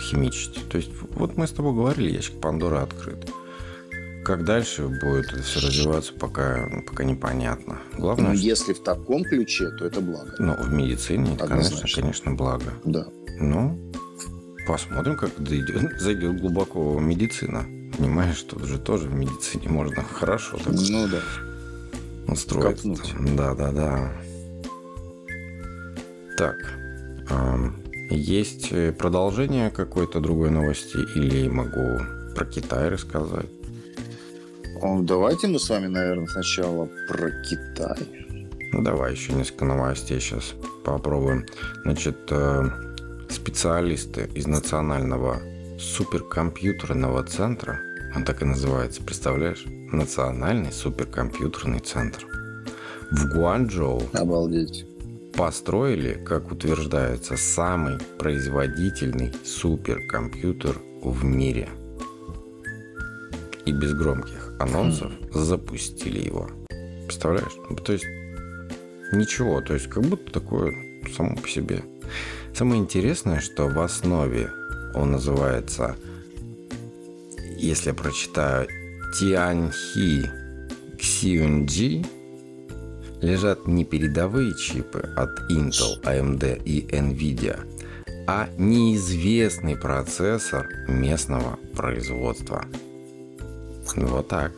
химичить. 0.00 0.68
То 0.68 0.76
есть 0.76 0.90
вот 1.14 1.36
мы 1.36 1.46
с 1.46 1.50
тобой 1.50 1.72
говорили, 1.72 2.14
ящик 2.14 2.40
Пандоры 2.40 2.78
открыт. 2.78 3.30
Как 4.24 4.44
дальше 4.44 4.86
будет 4.86 5.32
это 5.32 5.42
все 5.42 5.66
развиваться, 5.66 6.12
пока, 6.12 6.68
пока 6.86 7.04
непонятно. 7.04 7.78
Главное, 7.96 8.30
ну, 8.30 8.36
что... 8.36 8.44
если 8.46 8.72
в 8.74 8.82
таком 8.82 9.24
ключе, 9.24 9.70
то 9.70 9.86
это 9.86 10.00
благо. 10.00 10.34
Ну, 10.38 10.54
в 10.54 10.72
медицине, 10.72 11.34
это, 11.34 11.46
конечно, 11.46 11.86
конечно, 11.94 12.34
благо. 12.34 12.72
Да. 12.84 13.06
Ну, 13.38 13.92
посмотрим, 14.66 15.16
как 15.16 15.30
зайдет, 15.38 15.92
зайдет 16.00 16.40
глубоко 16.40 16.98
медицина. 17.00 17.64
Понимаешь, 17.96 18.36
что 18.36 18.58
же 18.64 18.78
тоже 18.78 19.08
в 19.08 19.14
медицине 19.14 19.68
можно 19.68 20.02
хорошо 20.02 20.58
так 20.58 20.74
ну, 20.74 21.08
да. 21.08 22.32
устроить. 22.32 22.76
Копнуть. 22.76 23.14
Да, 23.36 23.54
да, 23.54 23.72
да. 23.72 24.12
Так, 26.36 26.56
есть 28.10 28.70
продолжение 28.98 29.70
какой-то 29.70 30.20
другой 30.20 30.50
новости 30.50 30.96
или 31.14 31.48
могу 31.48 32.00
про 32.34 32.44
Китай 32.44 32.88
рассказать? 32.88 33.46
Давайте 34.82 35.46
мы 35.46 35.58
с 35.58 35.68
вами, 35.68 35.88
наверное, 35.88 36.26
сначала 36.26 36.88
про 37.06 37.30
Китай. 37.42 37.98
Ну, 38.72 38.82
давай 38.82 39.12
еще 39.12 39.32
несколько 39.32 39.66
новостей 39.66 40.20
сейчас 40.20 40.54
попробуем. 40.84 41.44
Значит, 41.82 42.16
э, 42.30 42.70
специалисты 43.28 44.30
из 44.34 44.46
Национального 44.46 45.42
суперкомпьютерного 45.78 47.24
центра, 47.24 47.80
он 48.16 48.24
так 48.24 48.42
и 48.42 48.46
называется, 48.46 49.02
представляешь? 49.02 49.64
Национальный 49.92 50.72
суперкомпьютерный 50.72 51.80
центр. 51.80 52.26
В 53.10 53.34
Гуанчжоу. 53.34 54.02
Обалдеть. 54.14 54.86
Построили, 55.34 56.14
как 56.24 56.52
утверждается, 56.52 57.36
самый 57.36 57.98
производительный 58.18 59.32
суперкомпьютер 59.44 60.76
в 61.02 61.24
мире. 61.24 61.68
И 63.66 63.72
без 63.72 63.92
громких 63.94 64.49
анонсов 64.60 65.10
запустили 65.32 66.24
его. 66.24 66.50
Представляешь? 67.06 67.56
Ну, 67.68 67.76
то 67.76 67.92
есть 67.92 68.04
ничего, 69.12 69.60
то 69.60 69.74
есть 69.74 69.88
как 69.88 70.04
будто 70.04 70.30
такое 70.32 70.72
само 71.16 71.34
по 71.36 71.48
себе. 71.48 71.82
Самое 72.54 72.80
интересное, 72.80 73.40
что 73.40 73.68
в 73.68 73.80
основе 73.80 74.50
он 74.94 75.12
называется, 75.12 75.96
если 77.56 77.88
я 77.88 77.94
прочитаю, 77.94 78.68
Тианхи 79.18 80.30
Xiunji, 80.98 82.06
лежат 83.22 83.66
не 83.66 83.84
передовые 83.84 84.54
чипы 84.56 85.00
от 85.16 85.30
Intel, 85.50 86.02
AMD 86.02 86.62
и 86.64 86.86
Nvidia, 86.90 87.60
а 88.26 88.48
неизвестный 88.56 89.76
процессор 89.76 90.68
местного 90.86 91.58
производства– 91.74 92.64
вот 93.96 94.28
так. 94.28 94.52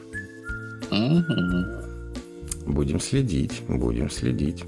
Угу. 0.90 2.72
Будем 2.72 3.00
следить, 3.00 3.62
будем 3.68 4.10
следить. 4.10 4.64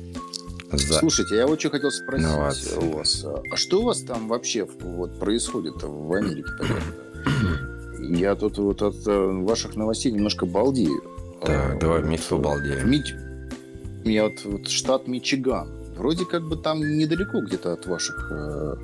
За... 0.73 0.95
Слушайте, 0.95 1.37
я 1.37 1.47
очень 1.47 1.71
хотел 1.71 1.91
спросить 1.91 2.27
Инновации. 2.27 2.77
у 2.79 2.97
вас, 2.97 3.25
а 3.25 3.57
что 3.57 3.83
у 3.83 3.85
вас 3.85 4.01
там 4.01 4.29
вообще 4.29 4.67
вот 4.81 5.19
происходит 5.19 5.83
в 5.83 6.13
Америке? 6.13 6.51
Я 8.01 8.35
тут 8.35 8.59
вот 8.59 8.83
от 8.83 8.97
э, 9.07 9.27
ваших 9.45 9.77
новостей 9.77 10.13
немножко 10.13 10.45
балдею. 10.45 11.03
Так, 11.43 11.79
давай 11.79 12.03
вместе 12.03 12.37
балдеем. 12.37 12.91
Мич... 12.91 13.15
Я 14.05 14.25
вот, 14.25 14.45
вот 14.45 14.69
штат 14.69 15.09
Мичиган. 15.09 15.71
Вроде 15.97 16.27
как 16.27 16.43
бы 16.43 16.57
там 16.57 16.81
недалеко 16.81 17.41
где-то 17.41 17.73
от 17.73 17.87
ваших... 17.87 18.29
Э, 18.31 18.75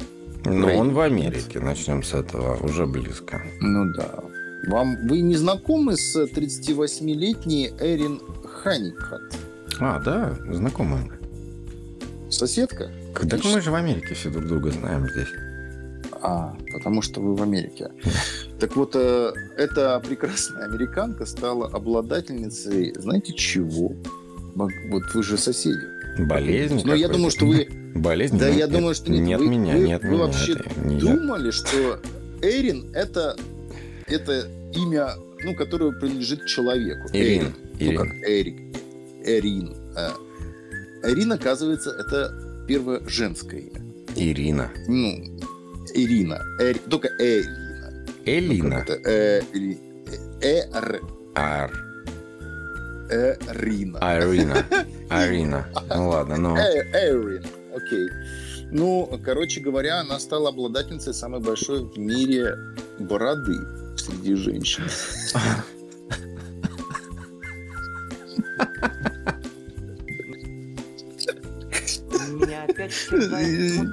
ну, 0.44 0.74
он 0.74 0.92
в 0.94 1.00
Америке, 1.00 1.60
начнем 1.60 2.02
с 2.02 2.14
этого, 2.14 2.56
уже 2.64 2.86
близко. 2.86 3.42
Ну 3.60 3.92
да. 3.94 4.20
Вам 4.66 5.06
вы 5.06 5.20
не 5.20 5.36
знакомы 5.36 5.96
с 5.96 6.16
38-летней 6.16 7.72
Эрин 7.80 8.20
Ханикхат? 8.44 9.22
А, 9.78 9.98
да, 10.00 10.36
знакомы. 10.50 11.10
Соседка? 12.28 12.90
Так 13.28 13.44
мы 13.44 13.60
же 13.60 13.70
в 13.70 13.74
Америке 13.74 14.14
все 14.14 14.30
друг 14.30 14.46
друга 14.46 14.70
знаем 14.70 15.08
здесь. 15.08 15.28
А, 16.22 16.54
потому 16.72 17.02
что 17.02 17.20
вы 17.20 17.34
в 17.34 17.42
Америке. 17.42 17.90
Так 18.58 18.76
вот, 18.76 18.92
э, 18.94 19.32
эта 19.56 20.00
прекрасная 20.00 20.66
американка 20.66 21.24
стала 21.24 21.66
обладательницей, 21.68 22.92
знаете 22.98 23.32
чего? 23.32 23.94
Вот 24.54 25.02
вы 25.14 25.22
же 25.22 25.38
соседи. 25.38 25.80
Болезнь? 26.18 26.82
Но 26.84 26.94
я 26.94 27.08
думаю, 27.08 27.30
что 27.30 27.46
вы... 27.46 27.68
Болезнь? 27.94 28.38
Да, 28.38 28.48
я 28.48 28.66
думаю, 28.66 28.94
что 28.94 29.10
нет. 29.10 29.40
Вы, 29.40 29.48
меня, 29.48 29.74
вы, 29.74 29.88
нет 29.88 30.02
вы 30.02 30.10
меня. 30.10 30.18
вообще 30.18 30.56
думали, 31.00 31.50
что 31.50 32.00
Эрин 32.42 32.92
это 32.94 33.36
это 34.10 34.48
имя, 34.74 35.14
ну, 35.42 35.54
которое 35.54 35.92
принадлежит 35.92 36.46
человеку. 36.46 37.08
Ирин. 37.12 37.54
Эрин. 37.78 37.94
Ну, 37.94 38.04
как 38.04 38.14
Эрик. 38.28 38.76
Эрин. 39.24 39.76
А. 39.96 40.12
Эрин, 41.02 41.32
оказывается, 41.32 41.90
это 41.90 42.64
первое 42.66 43.00
женское 43.06 43.60
имя. 43.60 43.80
Ирина. 44.16 44.70
Ну, 44.86 45.38
Ирина. 45.94 46.40
Эр... 46.58 46.78
Только 46.78 47.08
Эрина. 47.18 48.06
Элина. 48.24 48.84
Ну, 48.86 48.94
это 48.94 49.42
Эри... 49.52 49.78
Эр... 50.40 51.00
Ар. 51.34 51.72
Эрина. 53.10 53.98
Арина. 53.98 54.66
Арина. 55.08 55.66
Ну 55.88 56.08
ладно, 56.08 56.36
ну. 56.36 56.56
Эрин. 56.56 57.44
Окей. 57.74 58.08
Ну, 58.72 59.10
короче 59.24 59.60
говоря, 59.60 60.00
она 60.00 60.18
стала 60.20 60.50
обладательницей 60.50 61.12
самой 61.12 61.40
большой 61.40 61.82
в 61.82 61.98
мире 61.98 62.56
бороды 62.98 63.58
среди 64.00 64.34
женщин. 64.34 64.84
Меня 72.28 72.64
опять 72.64 72.92
сомнения. 72.92 73.86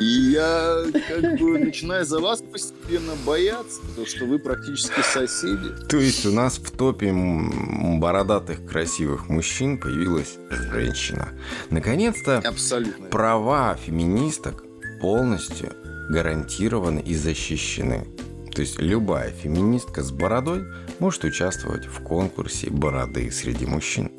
И 0.00 0.32
я 0.32 0.84
как 1.08 1.38
бы 1.38 1.58
начинаю 1.58 2.06
за 2.06 2.20
вас 2.20 2.40
постепенно 2.40 3.12
бояться, 3.26 3.82
потому 3.82 4.06
что 4.06 4.24
вы 4.24 4.38
практически 4.38 5.02
соседи. 5.02 5.68
То 5.88 5.98
есть 5.98 6.24
у 6.24 6.32
нас 6.32 6.56
в 6.56 6.70
топе 6.70 7.12
бородатых 7.12 8.64
красивых 8.64 9.28
мужчин 9.28 9.78
появилась 9.78 10.38
женщина. 10.50 11.28
Наконец-то 11.68 12.38
Абсолютно. 12.38 13.08
права 13.08 13.76
феминисток 13.76 14.64
полностью 15.02 15.74
гарантированы 16.08 17.00
и 17.00 17.14
защищены. 17.14 18.06
То 18.54 18.62
есть 18.62 18.78
любая 18.80 19.30
феминистка 19.30 20.02
с 20.02 20.10
бородой 20.10 20.64
может 20.98 21.24
участвовать 21.24 21.84
в 21.84 22.02
конкурсе 22.02 22.70
бороды 22.70 23.30
среди 23.30 23.66
мужчин. 23.66 24.10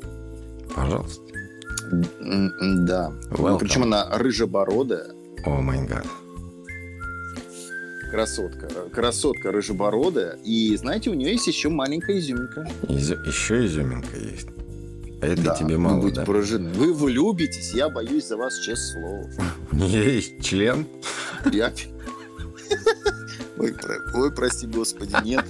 Пожалуйста. 0.74 1.22
Да. 1.90 3.12
Welcome. 3.30 3.58
Причем 3.58 3.82
она 3.82 4.08
рыжебородая, 4.16 5.12
О 5.44 5.60
май 5.60 5.84
гад. 5.86 6.06
красотка. 8.10 8.68
Красотка 8.92 9.52
рыжебородая. 9.52 10.38
И 10.44 10.76
знаете, 10.76 11.10
у 11.10 11.14
нее 11.14 11.32
есть 11.32 11.46
еще 11.46 11.68
маленькая 11.70 12.18
изюминка. 12.18 12.68
Изю- 12.82 13.26
Еще 13.26 13.64
изюминка 13.66 14.16
есть. 14.18 14.48
А 15.22 15.26
это 15.26 15.42
Да, 15.42 15.54
тебе 15.54 15.76
вы 15.76 15.82
мало, 15.82 16.00
будете 16.00 16.20
да? 16.20 16.26
поражены. 16.26 16.72
Вы 16.74 16.92
влюбитесь, 16.92 17.72
я 17.74 17.88
боюсь 17.88 18.26
за 18.28 18.36
вас, 18.36 18.58
честное 18.58 18.92
слово. 19.02 19.30
У 19.72 19.76
нее 19.76 20.16
есть 20.16 20.42
член. 20.44 20.86
Я... 21.52 21.72
Ой, 23.58 23.72
про- 23.74 24.00
ой, 24.20 24.32
прости, 24.34 24.66
господи, 24.66 25.14
нет. 25.24 25.44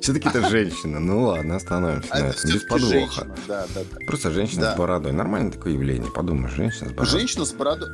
Все-таки 0.00 0.28
это 0.28 0.48
женщина. 0.48 1.00
Ну 1.00 1.22
ладно, 1.26 1.56
остановимся 1.56 2.08
А 2.10 2.18
это. 2.20 2.46
Без 2.46 2.62
подвоха. 2.64 2.92
женщина. 2.92 3.36
Да, 3.48 3.66
да, 3.74 3.80
да. 3.90 4.06
Просто 4.06 4.30
женщина 4.30 4.62
Да. 4.62 4.74
с 4.74 4.78
бородой. 4.78 5.12
Нормальное 5.12 5.50
такое 5.52 5.72
явление. 5.72 6.10
Подумаешь, 6.10 6.54
женщина 6.54 6.90
с 6.90 6.92
бородой. 6.92 7.18
Женщина 7.18 7.44
с 7.46 7.52
бородой 7.52 7.88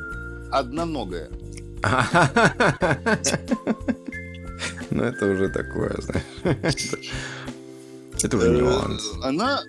одноногая. 0.51 1.29
Ну, 4.91 5.03
это 5.03 5.25
уже 5.31 5.49
такое, 5.49 5.95
знаешь. 6.01 6.91
Это 8.21 8.37
уже 8.37 8.47
Э, 8.47 8.57
нюанс. 8.57 9.11
Она, 9.23 9.61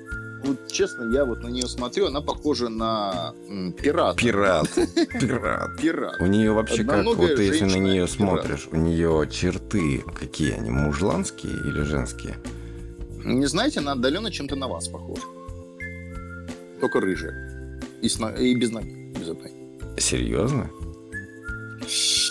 вот 0.45 0.67
честно, 0.73 1.13
я 1.15 1.25
вот 1.25 1.43
на 1.43 1.49
нее 1.49 1.69
смотрю, 1.69 2.07
она 2.07 2.21
похожа 2.23 2.69
на 2.71 3.35
пирата. 3.81 4.17
Пират. 4.19 4.69
Пират. 5.21 5.77
Пират. 5.81 6.21
У 6.21 6.27
нее 6.27 6.53
вообще 6.53 6.85
как, 6.85 7.05
вот 7.05 7.39
если 7.39 7.65
на 7.67 7.77
нее 7.79 8.09
смотришь, 8.09 8.67
у 8.73 8.77
нее 8.77 9.29
черты 9.31 10.03
какие 10.19 10.53
они, 10.55 10.71
мужланские 10.71 11.53
или 11.53 11.83
женские? 11.83 12.37
Не 13.25 13.47
знаете, 13.47 13.81
она 13.81 13.93
отдаленно 13.93 14.31
чем-то 14.33 14.57
на 14.57 14.67
вас 14.69 14.89
похожа. 14.89 15.23
Только 16.81 17.01
рыжая. 17.01 17.79
И, 18.01 18.09
с 18.09 18.19
но- 18.19 18.31
и 18.35 18.55
без 18.55 18.71
ноги. 18.71 19.13
Без 19.19 19.29
одной. 19.29 19.53
Серьезно? 19.97 20.71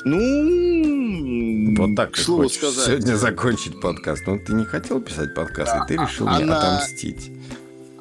Ну, 0.05 1.75
Вот 1.75 1.95
так 1.95 2.13
ты 2.13 2.21
слову 2.21 2.43
хочешь 2.43 2.57
сказать. 2.57 2.85
сегодня 2.85 3.15
закончить 3.15 3.81
подкаст. 3.81 4.23
Ну, 4.27 4.39
ты 4.39 4.53
не 4.53 4.65
хотел 4.65 5.01
писать 5.01 5.33
подкаст, 5.35 5.73
и 5.75 5.87
ты 5.87 5.95
А- 5.97 6.05
решил 6.05 6.27
мне 6.27 6.43
она- 6.43 6.77
отомстить. 6.77 7.31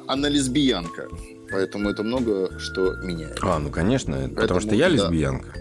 Она 0.07 0.29
лесбиянка. 0.29 1.07
Поэтому 1.51 1.89
это 1.89 2.03
много 2.03 2.57
что 2.59 2.93
меняет. 3.03 3.39
А, 3.41 3.59
ну, 3.59 3.69
конечно, 3.71 4.13
потому 4.15 4.35
Поэтому, 4.35 4.59
что 4.61 4.75
я 4.75 4.87
да. 4.89 4.95
лесбиянка. 4.95 5.53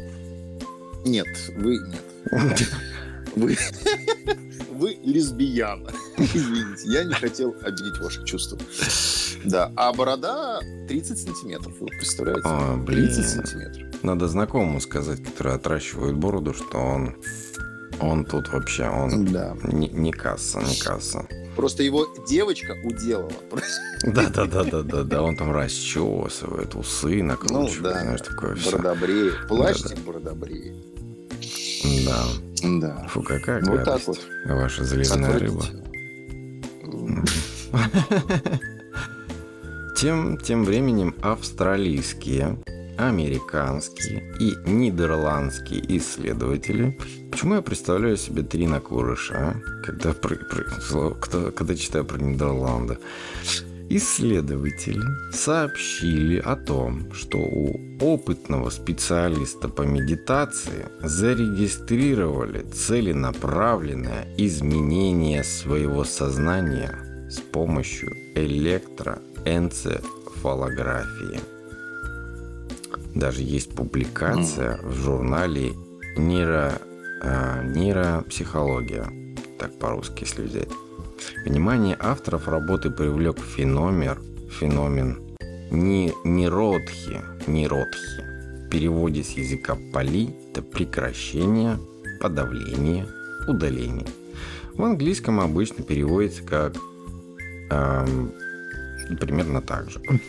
Нет, 1.05 1.27
вы 1.57 1.79
нет. 2.33 2.69
Вы, 3.35 3.57
вы 4.73 4.97
лесбияна. 5.03 5.91
Извините, 6.19 6.83
я 6.93 7.05
не 7.05 7.15
хотел 7.15 7.55
обидеть 7.63 7.99
ваши 8.01 8.25
чувства. 8.25 8.59
Да, 9.45 9.73
а 9.77 9.93
борода 9.93 10.61
30 10.89 11.19
сантиметров, 11.19 11.75
вы 11.81 11.87
представляете? 11.87 12.43
А, 12.45 12.77
блин. 12.77 13.07
30 13.07 13.29
сантиметров. 13.29 14.03
Надо 14.03 14.29
знакомому 14.29 14.81
сказать, 14.81 15.23
который 15.25 15.55
отращивает 15.55 16.17
бороду, 16.17 16.55
что 16.55 16.79
он, 16.79 17.17
он 18.01 18.25
тут 18.25 18.49
вообще, 18.53 18.89
он 18.89 19.27
Да. 19.27 19.55
не, 19.65 19.89
не 19.89 20.13
касса, 20.13 20.61
не 20.61 20.77
касса. 20.79 21.27
Просто 21.57 21.83
его 21.83 22.07
девочка 22.29 22.77
уделала. 22.85 23.33
Да-да-да-да-да, 24.05 25.03
да, 25.03 25.23
он 25.23 25.37
там 25.37 25.51
расчесывает, 25.53 26.75
усы 26.77 27.23
накручивает, 27.23 27.77
Ну, 27.79 27.83
да. 27.83 28.01
знаешь, 28.03 28.21
такое 28.21 28.55
все. 28.55 28.71
Бородобреет. 28.79 29.49
Пластик 29.49 29.99
бородобреет. 29.99 30.77
Да. 32.05 32.25
Да. 32.63 33.07
Фу, 33.09 33.23
какая 33.23 33.61
Вот 33.63 33.79
так 33.79 33.87
гадость. 33.87 34.07
вот. 34.07 34.21
Ваша 34.47 34.85
заливная 34.85 35.39
рыба. 35.39 35.65
Отвратительно. 39.99 40.39
Тем, 40.39 40.65
временем 40.65 41.15
австралийские, 41.23 42.59
американские 42.97 44.33
и 44.39 44.55
нидерландские 44.69 45.99
исследователи. 45.99 46.97
Почему 47.31 47.55
я 47.55 47.63
представляю 47.63 48.17
себе 48.17 48.43
три 48.43 48.67
накурыша, 48.67 49.35
а? 49.35 49.57
когда, 49.85 50.13
про- 50.13 50.37
про- 50.37 51.11
кто- 51.15 51.51
когда 51.53 51.75
читаю 51.75 52.05
про 52.05 52.19
Нидерланды? 52.19 52.99
Исследователи 53.91 55.03
сообщили 55.33 56.39
о 56.39 56.57
том, 56.57 57.13
что 57.15 57.39
у 57.39 57.75
опытного 58.01 58.71
специалиста 58.71 59.69
по 59.69 59.83
медитации 59.83 60.87
зарегистрировали 61.03 62.63
целенаправленное 62.71 64.29
изменение 64.37 65.43
своего 65.43 66.05
сознания 66.05 66.99
с 67.31 67.41
помощью 67.41 68.13
электроэнцефалографии. 69.45 71.41
Даже 73.15 73.43
есть 73.43 73.75
публикация 73.75 74.79
в 74.83 74.95
журнале 74.95 75.73
нейро, 76.17 76.81
а, 77.23 77.63
нейропсихология, 77.63 79.11
так 79.59 79.79
по-русски, 79.79 80.25
если 80.25 80.43
взять. 80.43 80.69
Внимание 81.45 81.97
авторов 81.99 82.47
работы 82.49 82.91
привлек 82.91 83.41
феномен, 83.41 84.19
феномен 84.51 85.21
ни, 85.71 86.13
ниродхи, 86.25 87.21
ниродхи. 87.47 88.25
В 88.67 88.71
переводе 88.71 89.23
с 89.25 89.31
языка 89.31 89.77
пали 89.93 90.31
это 90.51 90.63
прекращение, 90.63 91.79
подавление, 92.21 93.07
удаление. 93.47 94.07
В 94.75 94.85
английском 94.85 95.41
обычно 95.41 95.83
переводится 95.83 96.43
как 96.43 96.77
эм, 97.71 98.33
примерно 99.17 99.61
так 99.61 99.91
же. 99.91 100.01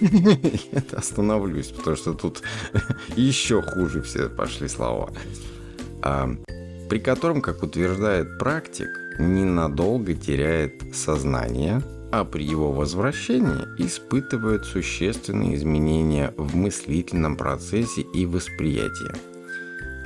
Я 0.72 0.82
остановлюсь, 0.94 1.68
потому 1.68 1.96
что 1.96 2.14
тут 2.14 2.42
еще 3.16 3.62
хуже 3.62 4.02
все 4.02 4.30
пошли 4.30 4.68
слова. 4.68 5.12
А, 6.02 6.30
при 6.90 7.00
котором, 7.00 7.42
как 7.42 7.64
утверждает 7.64 8.38
практик, 8.40 8.88
ненадолго 9.20 10.14
теряет 10.14 10.96
сознание, 10.96 11.82
а 12.12 12.26
при 12.26 12.44
его 12.44 12.72
возвращении 12.72 13.68
испытывает 13.78 14.66
существенные 14.66 15.56
изменения 15.56 16.34
в 16.38 16.56
мыслительном 16.56 17.36
процессе 17.36 18.02
и 18.02 18.26
восприятии. 18.26 19.12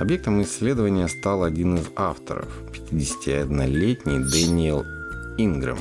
Объектом 0.00 0.42
исследования 0.42 1.08
стал 1.08 1.44
один 1.44 1.76
из 1.76 1.86
авторов, 1.96 2.48
51-летний 2.72 4.18
Дэниел 4.18 4.84
Ингрэм 5.38 5.78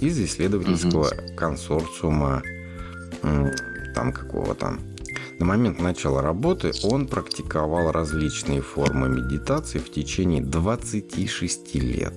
из 0.00 0.18
исследовательского 0.20 1.10
консорциума 1.36 2.42
м, 3.22 3.52
там 3.94 4.12
какого-то. 4.12 4.78
На 5.38 5.44
момент 5.44 5.80
начала 5.80 6.22
работы 6.22 6.72
он 6.82 7.06
практиковал 7.06 7.92
различные 7.92 8.62
формы 8.62 9.08
медитации 9.08 9.78
в 9.78 9.90
течение 9.90 10.42
26 10.42 11.74
лет. 11.74 12.14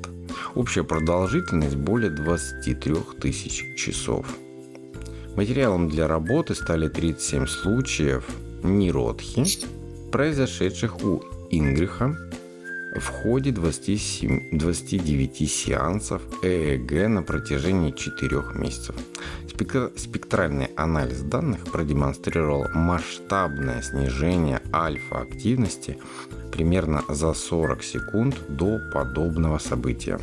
Общая 0.55 0.83
продолжительность 0.83 1.75
более 1.75 2.11
23 2.11 2.95
тысяч 3.19 3.75
часов. 3.75 4.25
Материалом 5.35 5.89
для 5.89 6.07
работы 6.07 6.55
стали 6.55 6.87
37 6.87 7.45
случаев 7.45 8.25
ниродхи, 8.63 9.43
произошедших 10.11 11.03
у 11.03 11.23
Ингриха 11.51 12.17
в 12.95 13.07
ходе 13.07 13.51
27, 13.51 14.57
29 14.57 15.51
сеансов 15.51 16.21
ЭЭГ 16.41 17.07
на 17.09 17.23
протяжении 17.23 17.91
4 17.91 18.43
месяцев. 18.55 18.95
Спектра- 19.47 19.91
Спектральный 19.97 20.67
анализ 20.75 21.21
данных 21.21 21.65
продемонстрировал 21.65 22.67
масштабное 22.73 23.81
снижение 23.81 24.61
альфа-активности 24.73 25.97
примерно 26.51 27.03
за 27.07 27.33
40 27.33 27.83
секунд 27.83 28.35
до 28.47 28.79
подобного 28.93 29.59
события, 29.59 30.19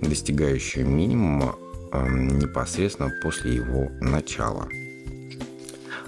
достигающее 0.00 0.84
минимума 0.84 1.56
эм, 1.92 2.38
непосредственно 2.38 3.12
после 3.22 3.54
его 3.54 3.90
начала. 4.00 4.68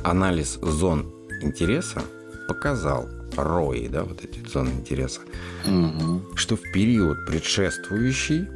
Анализ 0.03 0.59
зон 0.63 1.13
интереса 1.43 2.03
показал, 2.47 3.09
рои, 3.37 3.89
да, 3.89 4.05
вот 4.05 4.25
эти 4.25 4.47
зоны 4.49 4.71
интереса, 4.71 5.21
Мгм. 5.65 6.23
что 6.35 6.57
в 6.57 6.63
период 6.73 7.27
предшествующий 7.27 8.47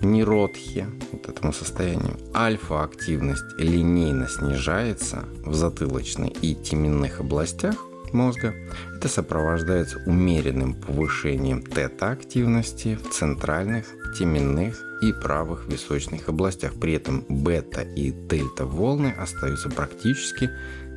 нейротхе, 0.00 0.86
вот 1.12 1.28
этому 1.28 1.52
состоянию, 1.52 2.16
альфа-активность 2.34 3.44
линейно 3.58 4.28
снижается 4.28 5.24
в 5.44 5.54
затылочной 5.54 6.28
и 6.28 6.54
теменных 6.54 7.20
областях 7.20 7.74
мозга. 8.12 8.54
Это 8.96 9.08
сопровождается 9.08 10.00
умеренным 10.06 10.74
повышением 10.74 11.62
тета-активности 11.62 12.96
в 12.96 13.10
центральных, 13.10 13.86
теменных 14.18 14.80
и 15.02 15.12
правых 15.12 15.66
височных 15.68 16.28
областях. 16.28 16.72
При 16.80 16.94
этом 16.94 17.24
бета 17.28 17.82
и 17.82 18.10
дельта 18.10 18.64
волны 18.64 19.14
остаются 19.18 19.68
практически 19.68 20.50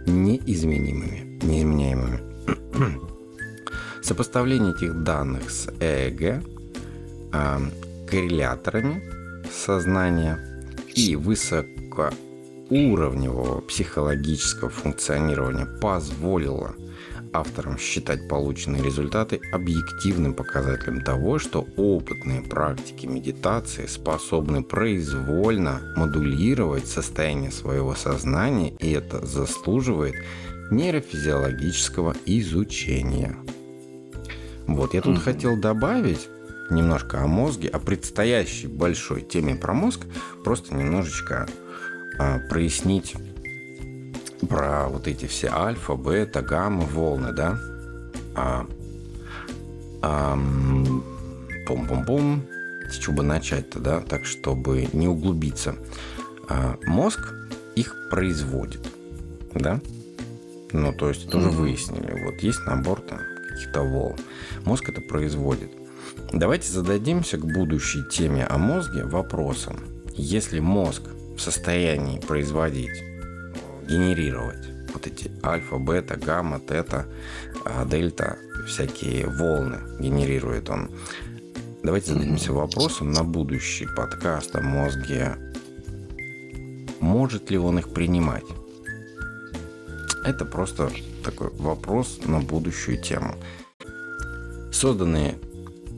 неизменимыми, 0.07 1.39
неизменяемыми. 1.43 2.30
Сопоставление 4.01 4.73
этих 4.73 5.03
данных 5.03 5.49
с 5.49 5.69
ЭЭГ 5.79 6.43
а, 7.33 7.61
корреляторами 8.09 9.01
сознания 9.51 10.39
и 10.95 11.15
высокоуровневого 11.15 13.61
психологического 13.61 14.69
функционирования 14.69 15.65
позволило 15.65 16.75
авторам 17.33 17.77
считать 17.77 18.27
полученные 18.27 18.83
результаты 18.83 19.39
объективным 19.51 20.33
показателем 20.33 21.01
того, 21.01 21.39
что 21.39 21.67
опытные 21.77 22.41
практики 22.41 23.05
медитации 23.05 23.85
способны 23.85 24.63
произвольно 24.63 25.81
модулировать 25.95 26.87
состояние 26.87 27.51
своего 27.51 27.95
сознания, 27.95 28.73
и 28.79 28.91
это 28.91 29.25
заслуживает 29.25 30.15
нейрофизиологического 30.71 32.15
изучения. 32.25 33.35
Вот, 34.67 34.93
я 34.93 35.01
тут 35.01 35.15
Мгм. 35.15 35.21
хотел 35.21 35.57
добавить 35.57 36.29
немножко 36.69 37.21
о 37.21 37.27
мозге, 37.27 37.67
о 37.67 37.79
предстоящей 37.79 38.67
большой 38.67 39.21
теме 39.21 39.55
про 39.55 39.73
мозг, 39.73 40.01
просто 40.43 40.73
немножечко 40.73 41.47
а, 42.17 42.39
прояснить 42.49 43.15
про 44.49 44.87
вот 44.87 45.07
эти 45.07 45.25
все 45.25 45.49
альфа, 45.49 45.95
бета, 45.95 46.41
гамма, 46.41 46.83
волны, 46.85 47.31
да? 47.33 47.57
А, 48.35 48.65
ам, 50.01 51.03
пум-пум-пум. 51.67 52.43
С 52.89 52.97
чего 52.97 53.17
бы 53.17 53.23
начать-то, 53.23 53.79
да? 53.79 53.99
Так, 54.01 54.25
чтобы 54.25 54.87
не 54.93 55.07
углубиться. 55.07 55.75
А, 56.49 56.77
мозг 56.85 57.33
их 57.75 57.95
производит, 58.09 58.85
да? 59.53 59.79
Ну, 60.73 60.93
то 60.93 61.09
есть, 61.09 61.29
тоже 61.29 61.47
Мгм. 61.47 61.55
выяснили. 61.57 62.23
Вот 62.23 62.41
есть 62.41 62.65
набор 62.65 63.01
там 63.01 63.19
каких-то 63.49 63.81
волн. 63.81 64.17
Мозг 64.65 64.89
это 64.89 65.01
производит. 65.01 65.71
Давайте 66.33 66.71
зададимся 66.71 67.37
к 67.37 67.45
будущей 67.45 68.03
теме 68.09 68.45
о 68.45 68.57
мозге 68.57 69.03
вопросом. 69.03 69.77
Если 70.15 70.59
мозг 70.59 71.03
в 71.35 71.39
состоянии 71.39 72.19
производить, 72.19 73.03
генерировать 73.87 74.67
вот 74.93 75.07
эти 75.07 75.31
альфа, 75.43 75.77
бета, 75.77 76.17
гамма, 76.17 76.59
тета, 76.59 77.05
а, 77.65 77.85
дельта, 77.85 78.37
всякие 78.67 79.27
волны 79.27 79.77
генерирует 79.99 80.69
он. 80.69 80.89
Давайте 81.83 82.11
зададимся 82.13 82.53
вопросом 82.53 83.11
на 83.11 83.23
будущий 83.23 83.87
подкаст 83.95 84.55
о 84.55 84.61
мозге. 84.61 85.35
Может 86.99 87.49
ли 87.49 87.57
он 87.57 87.79
их 87.79 87.91
принимать? 87.93 88.43
Это 90.23 90.45
просто 90.45 90.91
такой 91.23 91.49
вопрос 91.57 92.19
на 92.25 92.39
будущую 92.39 93.01
тему. 93.01 93.35
Созданные 94.71 95.35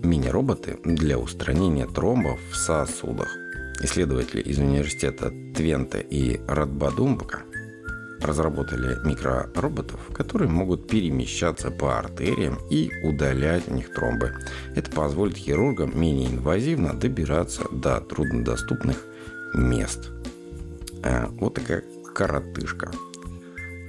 мини-роботы 0.03 0.79
для 0.83 1.17
устранения 1.17 1.87
тромбов 1.87 2.39
в 2.51 2.55
сосудах. 2.55 3.27
Исследователи 3.81 4.41
из 4.41 4.59
университета 4.59 5.31
Твенте 5.55 6.01
и 6.01 6.39
Радбадумбака 6.47 7.43
разработали 8.21 8.97
микророботов, 9.05 9.99
которые 10.13 10.49
могут 10.49 10.87
перемещаться 10.87 11.69
по 11.71 11.99
артериям 11.99 12.57
и 12.69 12.91
удалять 13.03 13.67
в 13.67 13.73
них 13.73 13.93
тромбы. 13.93 14.33
Это 14.75 14.89
позволит 14.91 15.35
хирургам 15.35 15.99
менее 15.99 16.29
инвазивно 16.29 16.93
добираться 16.93 17.63
до 17.71 17.99
труднодоступных 17.99 19.03
мест. 19.53 20.11
А, 21.03 21.27
Вот 21.39 21.55
такая 21.55 21.83
коротышка. 22.15 22.91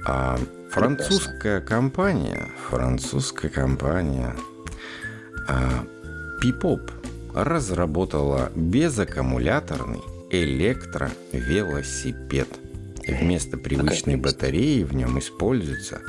А 0.05 0.37
французская 0.69 1.61
компания, 1.61 2.49
французская 2.69 3.49
компания 3.49 4.35
а, 5.47 5.83
Пипоп 6.39 6.91
разработала 7.33 8.51
безаккумуляторный 8.55 10.03
электровелосипед. 10.29 12.47
Вместо 13.07 13.57
привычной 13.57 14.15
батареи 14.15 14.83
в 14.83 14.95
нем 14.95 15.17
используется 15.17 16.01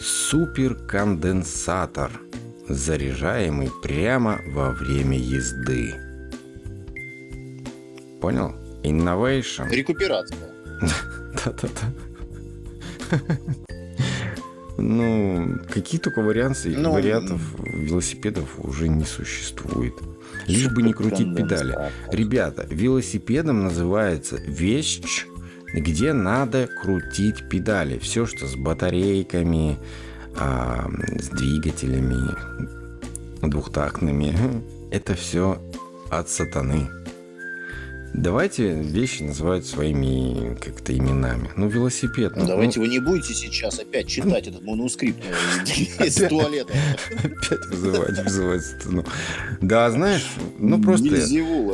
суперконденсатор, 0.00 2.10
заряжаемый 2.68 3.70
прямо 3.82 4.40
во 4.48 4.72
время 4.72 5.16
езды. 5.18 5.94
Понял? 8.20 8.56
Innovation. 8.82 9.70
Рекуперация. 9.70 10.50
Да-да-да. 11.44 12.09
Ну, 14.78 15.58
какие 15.72 16.00
только 16.00 16.22
варианты, 16.22 16.74
Ну, 16.76 16.92
вариантов 16.92 17.40
велосипедов 17.58 18.48
уже 18.58 18.88
не 18.88 19.04
существует. 19.04 19.94
Лишь 20.46 20.70
бы 20.70 20.82
не 20.82 20.92
крутить 20.92 21.36
педали. 21.36 21.76
Ребята, 22.10 22.66
велосипедом 22.70 23.62
называется 23.64 24.36
вещь, 24.36 25.26
где 25.74 26.12
надо 26.12 26.68
крутить 26.82 27.48
педали. 27.48 27.98
Все, 27.98 28.26
что 28.26 28.46
с 28.46 28.56
батарейками, 28.56 29.78
а, 30.36 30.90
с 31.18 31.28
двигателями, 31.28 32.34
двухтактными, 33.42 34.34
это 34.90 35.14
все 35.14 35.60
от 36.10 36.28
сатаны. 36.30 36.88
Давайте 38.12 38.74
вещи 38.74 39.22
называть 39.22 39.66
своими 39.66 40.54
как-то 40.56 40.96
именами. 40.96 41.50
Ну, 41.56 41.68
велосипед. 41.68 42.34
Ну, 42.36 42.46
давайте 42.46 42.80
вы 42.80 42.88
не 42.88 42.98
будете 42.98 43.34
сейчас 43.34 43.78
опять 43.78 44.08
читать 44.08 44.48
этот 44.48 44.62
манускрипт 44.62 45.22
э, 45.24 46.04
из 46.06 46.16
туалета. 46.16 46.72
Опять 47.18 47.66
вызывать, 47.66 48.24
вызывать 48.24 48.62
сатану. 48.62 49.04
Да, 49.60 49.90
знаешь, 49.90 50.26
ну 50.58 50.82
просто... 50.82 51.08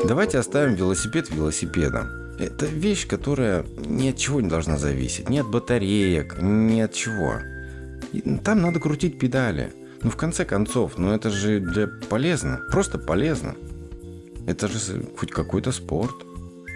Давайте 0.07 0.39
оставим 0.39 0.75
велосипед 0.75 1.31
велосипедом. 1.31 2.09
Это 2.39 2.67
вещь, 2.67 3.07
которая 3.07 3.65
ни 3.87 4.09
от 4.09 4.19
чего 4.19 4.43
не 4.43 4.49
должна 4.49 4.77
зависеть. 4.77 5.31
Ни 5.31 5.39
от 5.39 5.51
батареек, 5.51 6.37
ни 6.41 6.81
от 6.81 6.93
чего. 6.93 7.41
И 8.13 8.21
Там 8.21 8.61
надо 8.61 8.79
крутить 8.79 9.19
педали. 9.19 9.73
Ну, 10.03 10.11
в 10.11 10.17
конце 10.17 10.45
концов, 10.45 10.99
ну 10.99 11.13
это 11.13 11.31
же 11.31 11.61
для 11.61 11.87
полезно. 11.87 12.61
Просто 12.71 12.99
полезно. 12.99 13.57
Это 14.47 14.69
же 14.69 15.05
хоть 15.17 15.31
какой-то 15.31 15.73
спорт. 15.73 16.26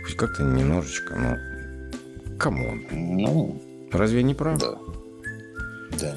Хоть 0.05 0.17
как-то 0.17 0.43
немножечко, 0.43 1.15
ну... 1.15 1.39
Come 2.39 2.64
on. 2.64 2.83
Ну, 2.91 3.61
Разве 3.93 4.23
не 4.23 4.35
прав? 4.35 4.59
да. 4.59 4.79
Да, 6.01 6.15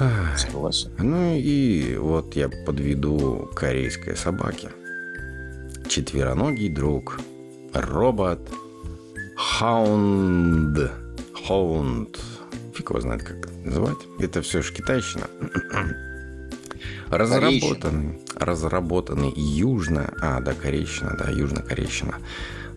Ах. 0.00 0.38
согласен. 0.38 0.90
Ну 0.98 1.34
и 1.36 1.96
вот 1.96 2.34
я 2.34 2.48
подведу 2.66 3.48
корейской 3.54 4.16
собаке. 4.16 4.70
Четвероногий 5.88 6.68
друг. 6.68 7.20
Робот. 7.74 8.40
Хаунд. 9.36 10.90
Хаунд. 11.46 12.18
Фиг 12.74 12.90
его 12.90 13.00
знает, 13.00 13.22
как 13.22 13.36
это 13.46 13.52
называть. 13.64 13.98
Это 14.18 14.40
все 14.42 14.62
же 14.62 14.72
китайщина. 14.72 15.26
Разработанный, 17.10 18.18
разработанный 18.34 19.32
южно... 19.36 20.12
А, 20.20 20.40
да, 20.40 20.54
корейщина, 20.54 21.14
да, 21.18 21.30
южно-корейщина. 21.30 22.16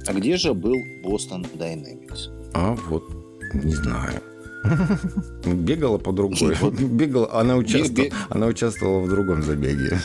А 0.08 0.14
где 0.14 0.38
же 0.38 0.54
был 0.54 0.76
Boston 1.04 1.46
Dynamics? 1.58 2.52
А 2.54 2.76
вот 2.88 3.04
не 3.54 3.74
знаю. 3.74 4.22
Бегала 5.46 5.98
по 5.98 6.12
другой. 6.12 6.56
Вот. 6.56 6.74
Бегала, 6.80 7.32
она 7.34 7.56
участвовала, 7.56 8.08
Бег- 8.08 8.14
она 8.30 8.48
участвовала 8.48 9.00
в 9.02 9.10
другом 9.10 9.44
забеге. 9.44 9.98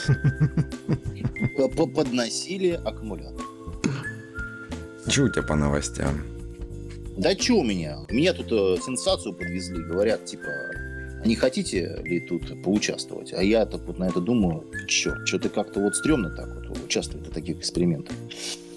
Подносили 1.95 2.81
аккумулятор. 2.85 3.45
Че 5.09 5.23
у 5.25 5.29
тебя 5.29 5.43
по 5.43 5.57
новостям? 5.57 6.23
Да 7.17 7.37
что 7.37 7.59
у 7.59 7.65
меня? 7.65 7.99
Меня 8.11 8.33
тут 8.33 8.47
э, 8.53 8.77
сенсацию 8.83 9.35
подвезли. 9.35 9.83
Говорят, 9.83 10.25
типа, 10.25 10.47
а 11.23 11.27
не 11.27 11.35
хотите 11.37 12.01
ли 12.05 12.21
тут 12.21 12.63
поучаствовать? 12.63 13.33
А 13.33 13.43
я 13.43 13.67
так 13.67 13.83
вот 13.87 13.99
на 13.99 14.05
это 14.09 14.21
думаю, 14.21 14.65
черт, 14.89 15.27
что-то 15.27 15.49
как-то 15.49 15.81
вот 15.81 15.95
стрёмно 15.95 16.31
так 16.31 16.49
вот 16.55 16.79
участвовать 16.85 17.29
в 17.29 17.33
таких 17.33 17.59
экспериментах. 17.59 18.17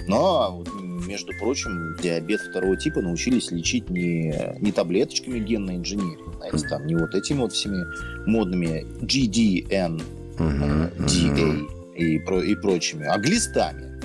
Но, 0.08 0.63
между 1.08 1.34
прочим, 1.39 1.96
диабет 2.02 2.41
второго 2.41 2.78
типа 2.78 3.02
научились 3.02 3.52
лечить 3.52 3.89
не, 3.89 4.56
не 4.60 4.72
таблеточками 4.72 5.39
генной 5.39 5.78
инженерии, 5.78 6.20
знаете, 6.38 6.68
там, 6.68 6.86
не 6.86 6.96
вот 6.96 7.13
этими 7.15 7.39
вот 7.39 7.54
всеми 7.54 7.86
модными 8.28 8.86
GDN, 9.02 10.02
DA 10.38 11.54
мгм. 11.54 11.70
и, 11.96 12.20
про, 12.20 12.41
и 12.41 12.56
прочими, 12.56 13.06
а 13.06 13.18
глистами. 13.18 13.96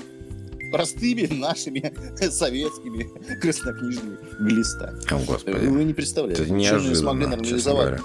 Простыми 0.70 1.26
нашими 1.34 1.92
советскими 2.30 3.08
краснокнижными 3.40 4.16
глистами. 4.38 5.00
О, 5.12 5.18
господи. 5.26 5.66
Вы 5.66 5.84
не 5.84 5.94
представляете. 5.94 6.44
Это 6.44 6.54
ученые 6.54 6.94
смогли 6.94 7.26
нормализовать. 7.26 8.00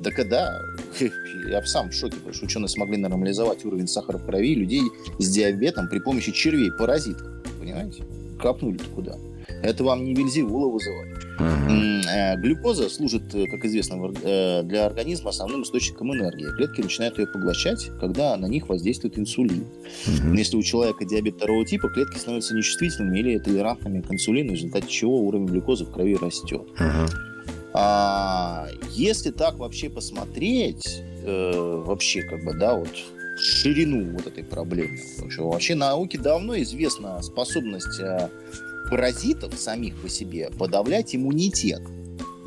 Да 0.00 0.10
когда? 0.10 0.60
Я 1.48 1.64
сам 1.64 1.90
в 1.90 1.92
шоке, 1.92 2.16
потому 2.16 2.34
что 2.34 2.46
ученые 2.46 2.68
смогли 2.68 2.98
нормализовать 2.98 3.64
уровень 3.64 3.88
сахара 3.88 4.18
в 4.18 4.26
крови 4.26 4.54
людей 4.54 4.82
с 5.18 5.28
диабетом 5.28 5.88
при 5.88 5.98
помощи 5.98 6.30
червей, 6.32 6.70
паразитов. 6.70 7.26
Понимаете? 7.72 8.04
Копнули-то 8.40 8.84
куда? 8.94 9.16
Это 9.62 9.82
вам 9.82 10.04
не. 10.04 10.14
Мгм. 10.14 11.68
М, 11.68 12.00
э, 12.02 12.36
Глюкоза 12.36 12.88
служит, 12.88 13.34
э, 13.34 13.46
как 13.46 13.64
известно, 13.64 14.12
э, 14.22 14.62
для 14.62 14.86
организма 14.86 15.30
основным 15.30 15.62
источником 15.62 16.12
энергии. 16.14 16.46
Клетки 16.56 16.82
начинают 16.82 17.18
ее 17.18 17.26
поглощать, 17.26 17.90
когда 18.00 18.36
на 18.36 18.46
них 18.46 18.68
воздействует 18.68 19.18
инсулин. 19.18 19.64
Мгм. 20.06 20.34
Если 20.34 20.56
у 20.56 20.62
человека 20.62 21.04
диабет 21.04 21.36
второго 21.36 21.64
типа, 21.64 21.88
клетки 21.88 22.18
становятся 22.18 22.54
нечувствительными 22.54 23.18
или 23.18 23.38
толерантными 23.38 24.00
к 24.00 24.12
инсулину, 24.12 24.50
в 24.50 24.54
результате 24.54 24.88
чего 24.88 25.20
уровень 25.20 25.46
глюкозы 25.46 25.84
в 25.84 25.92
крови 25.92 26.16
растет. 26.16 26.62
Мгм. 26.78 27.06
А, 27.72 28.66
если 28.90 29.30
так 29.30 29.58
вообще 29.58 29.88
посмотреть, 29.88 31.02
э, 31.22 31.82
вообще 31.86 32.22
как 32.22 32.44
бы, 32.44 32.54
да, 32.54 32.74
вот 32.74 32.88
ширину 33.38 34.12
вот 34.12 34.26
этой 34.26 34.44
проблемы, 34.44 34.98
потому 35.14 35.30
что 35.30 35.50
вообще 35.50 35.74
науке 35.74 36.18
давно 36.18 36.60
известна 36.60 37.22
способность 37.22 38.00
э, 38.00 38.28
паразитов 38.90 39.58
самих 39.58 39.96
по 40.00 40.08
себе 40.08 40.50
подавлять 40.58 41.14
иммунитет. 41.14 41.82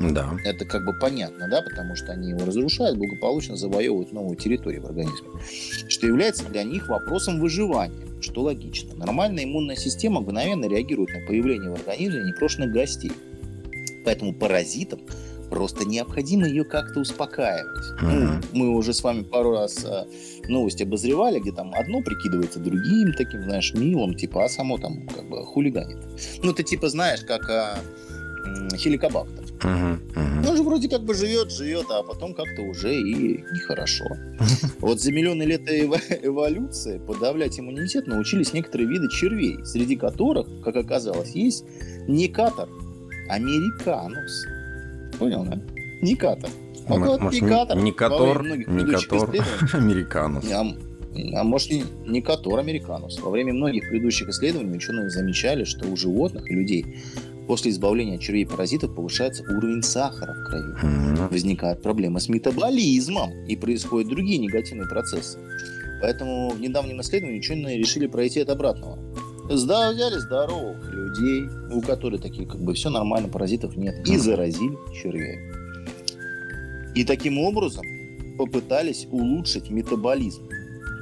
Да. 0.00 0.36
Это 0.44 0.64
как 0.64 0.84
бы 0.84 0.92
понятно, 0.98 1.48
да, 1.48 1.62
потому 1.62 1.94
что 1.94 2.12
они 2.12 2.30
его 2.30 2.44
разрушают, 2.44 2.98
благополучно 2.98 3.56
завоевывают 3.56 4.12
новую 4.12 4.36
территорию 4.36 4.82
в 4.82 4.86
организме, 4.86 5.28
что 5.88 6.06
является 6.06 6.44
для 6.46 6.64
них 6.64 6.88
вопросом 6.88 7.38
выживания, 7.38 8.06
что 8.20 8.42
логично. 8.42 8.96
Нормальная 8.96 9.44
иммунная 9.44 9.76
система 9.76 10.20
мгновенно 10.20 10.66
реагирует 10.66 11.10
на 11.10 11.24
появление 11.26 11.70
в 11.70 11.74
организме 11.74 12.24
непрошенных 12.24 12.72
гостей. 12.72 13.12
Поэтому 14.04 14.34
паразитам 14.34 15.00
просто 15.52 15.84
необходимо 15.84 16.46
ее 16.48 16.64
как-то 16.64 17.00
успокаивать. 17.00 18.00
Ну, 18.00 18.10
Мгм. 18.10 18.40
мы 18.54 18.70
уже 18.70 18.92
с 18.94 19.04
вами 19.04 19.22
пару 19.22 19.50
раз 19.52 19.84
э, 19.84 20.04
новости 20.48 20.82
обозревали, 20.82 21.40
где 21.40 21.52
там 21.52 21.74
одно 21.74 22.00
прикидывается 22.02 22.58
другим, 22.58 23.12
таким, 23.12 23.42
знаешь, 23.44 23.74
милым, 23.74 24.14
типа, 24.14 24.44
а 24.44 24.48
само 24.48 24.78
там 24.78 25.06
как 25.08 25.28
бы 25.28 25.44
хулиганит. 25.44 25.98
Ну, 26.42 26.52
это 26.52 26.62
типа, 26.62 26.88
знаешь, 26.88 27.20
как 27.20 27.48
а, 27.50 27.78
м, 28.46 28.70
хеликобактер. 28.76 29.42
Мгм. 29.62 30.00
Ну, 30.42 30.50
он 30.50 30.56
же 30.56 30.62
вроде 30.62 30.88
как 30.88 31.02
бы 31.04 31.14
живет, 31.14 31.52
живет, 31.52 31.86
а 31.90 32.02
потом 32.02 32.32
как-то 32.34 32.62
уже 32.62 32.94
и 32.94 33.44
нехорошо. 33.52 34.06
Вот 34.80 35.00
за 35.00 35.12
миллионы 35.12 35.42
лет 35.44 35.68
эво- 35.70 36.00
эволюции 36.22 36.98
подавлять 36.98 37.60
иммунитет 37.60 38.06
научились 38.06 38.52
некоторые 38.54 38.88
виды 38.88 39.08
червей, 39.10 39.58
среди 39.66 39.96
которых, 39.96 40.46
как 40.64 40.76
оказалось, 40.76 41.32
есть 41.36 41.64
никатор 42.08 42.68
американус. 43.28 44.46
Понял, 45.22 45.44
да? 45.44 45.62
Вот 46.88 46.96
М- 46.96 47.02
вот 47.04 47.20
может, 47.20 47.42
никатор. 47.42 47.78
Никатор, 47.78 48.42
Никатор, 48.42 49.30
американус. 49.72 50.50
а, 50.50 50.66
а 51.36 51.44
может 51.44 51.70
и 51.70 51.84
Никатор 52.06 52.58
американус. 52.58 53.20
Во 53.20 53.30
время 53.30 53.52
многих 53.52 53.88
предыдущих 53.88 54.28
исследований 54.28 54.76
ученые 54.76 55.10
замечали, 55.10 55.62
что 55.62 55.88
у 55.88 55.96
животных 55.96 56.50
и 56.50 56.54
людей 56.54 56.96
после 57.46 57.70
избавления 57.70 58.16
от 58.16 58.20
червей 58.20 58.46
паразитов 58.46 58.94
повышается 58.96 59.44
уровень 59.44 59.82
сахара 59.82 60.32
в 60.34 60.44
крови. 60.48 60.72
Мгм. 60.82 61.28
Возникают 61.28 61.82
проблемы 61.82 62.18
с 62.18 62.28
метаболизмом 62.28 63.30
и 63.46 63.54
происходят 63.54 64.08
другие 64.08 64.38
негативные 64.38 64.88
процессы. 64.88 65.38
Поэтому 66.00 66.50
в 66.50 66.60
недавнем 66.60 67.00
исследовании 67.00 67.38
ученые 67.38 67.78
решили 67.78 68.08
пройти 68.08 68.40
от 68.40 68.50
обратного. 68.50 68.98
Взяли 69.48 70.18
здоровых 70.18 70.92
людей, 70.92 71.48
у 71.70 71.80
которых 71.80 72.22
такие 72.22 72.46
как 72.46 72.60
бы 72.60 72.74
все 72.74 72.90
нормально, 72.90 73.28
паразитов 73.28 73.76
нет, 73.76 74.08
и 74.08 74.16
заразили 74.16 74.76
червей. 74.94 75.38
И 76.94 77.04
таким 77.04 77.38
образом 77.38 77.84
попытались 78.38 79.06
улучшить 79.10 79.70
метаболизм. 79.70 80.48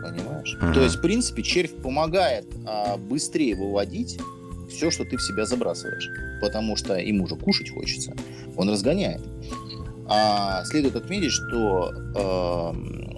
Понимаешь? 0.03 0.57
Мгм. 0.61 0.73
То 0.73 0.83
есть, 0.83 0.97
в 0.97 1.01
принципе, 1.03 1.43
червь 1.43 1.75
помогает 1.83 2.47
а, 2.67 2.97
быстрее 2.97 3.55
выводить 3.55 4.19
все, 4.71 4.91
что 4.91 5.05
ты 5.05 5.17
в 5.17 5.23
себя 5.23 5.45
забрасываешь. 5.45 6.09
Потому 6.41 6.77
что 6.77 6.95
ему 6.95 7.27
же 7.27 7.37
кушать 7.37 7.71
хочется. 7.71 8.15
Он 8.57 8.71
разгоняет. 8.71 9.21
А, 10.07 10.65
следует 10.65 10.97
отметить, 10.97 11.33
что 11.33 11.93
эм, 12.17 13.11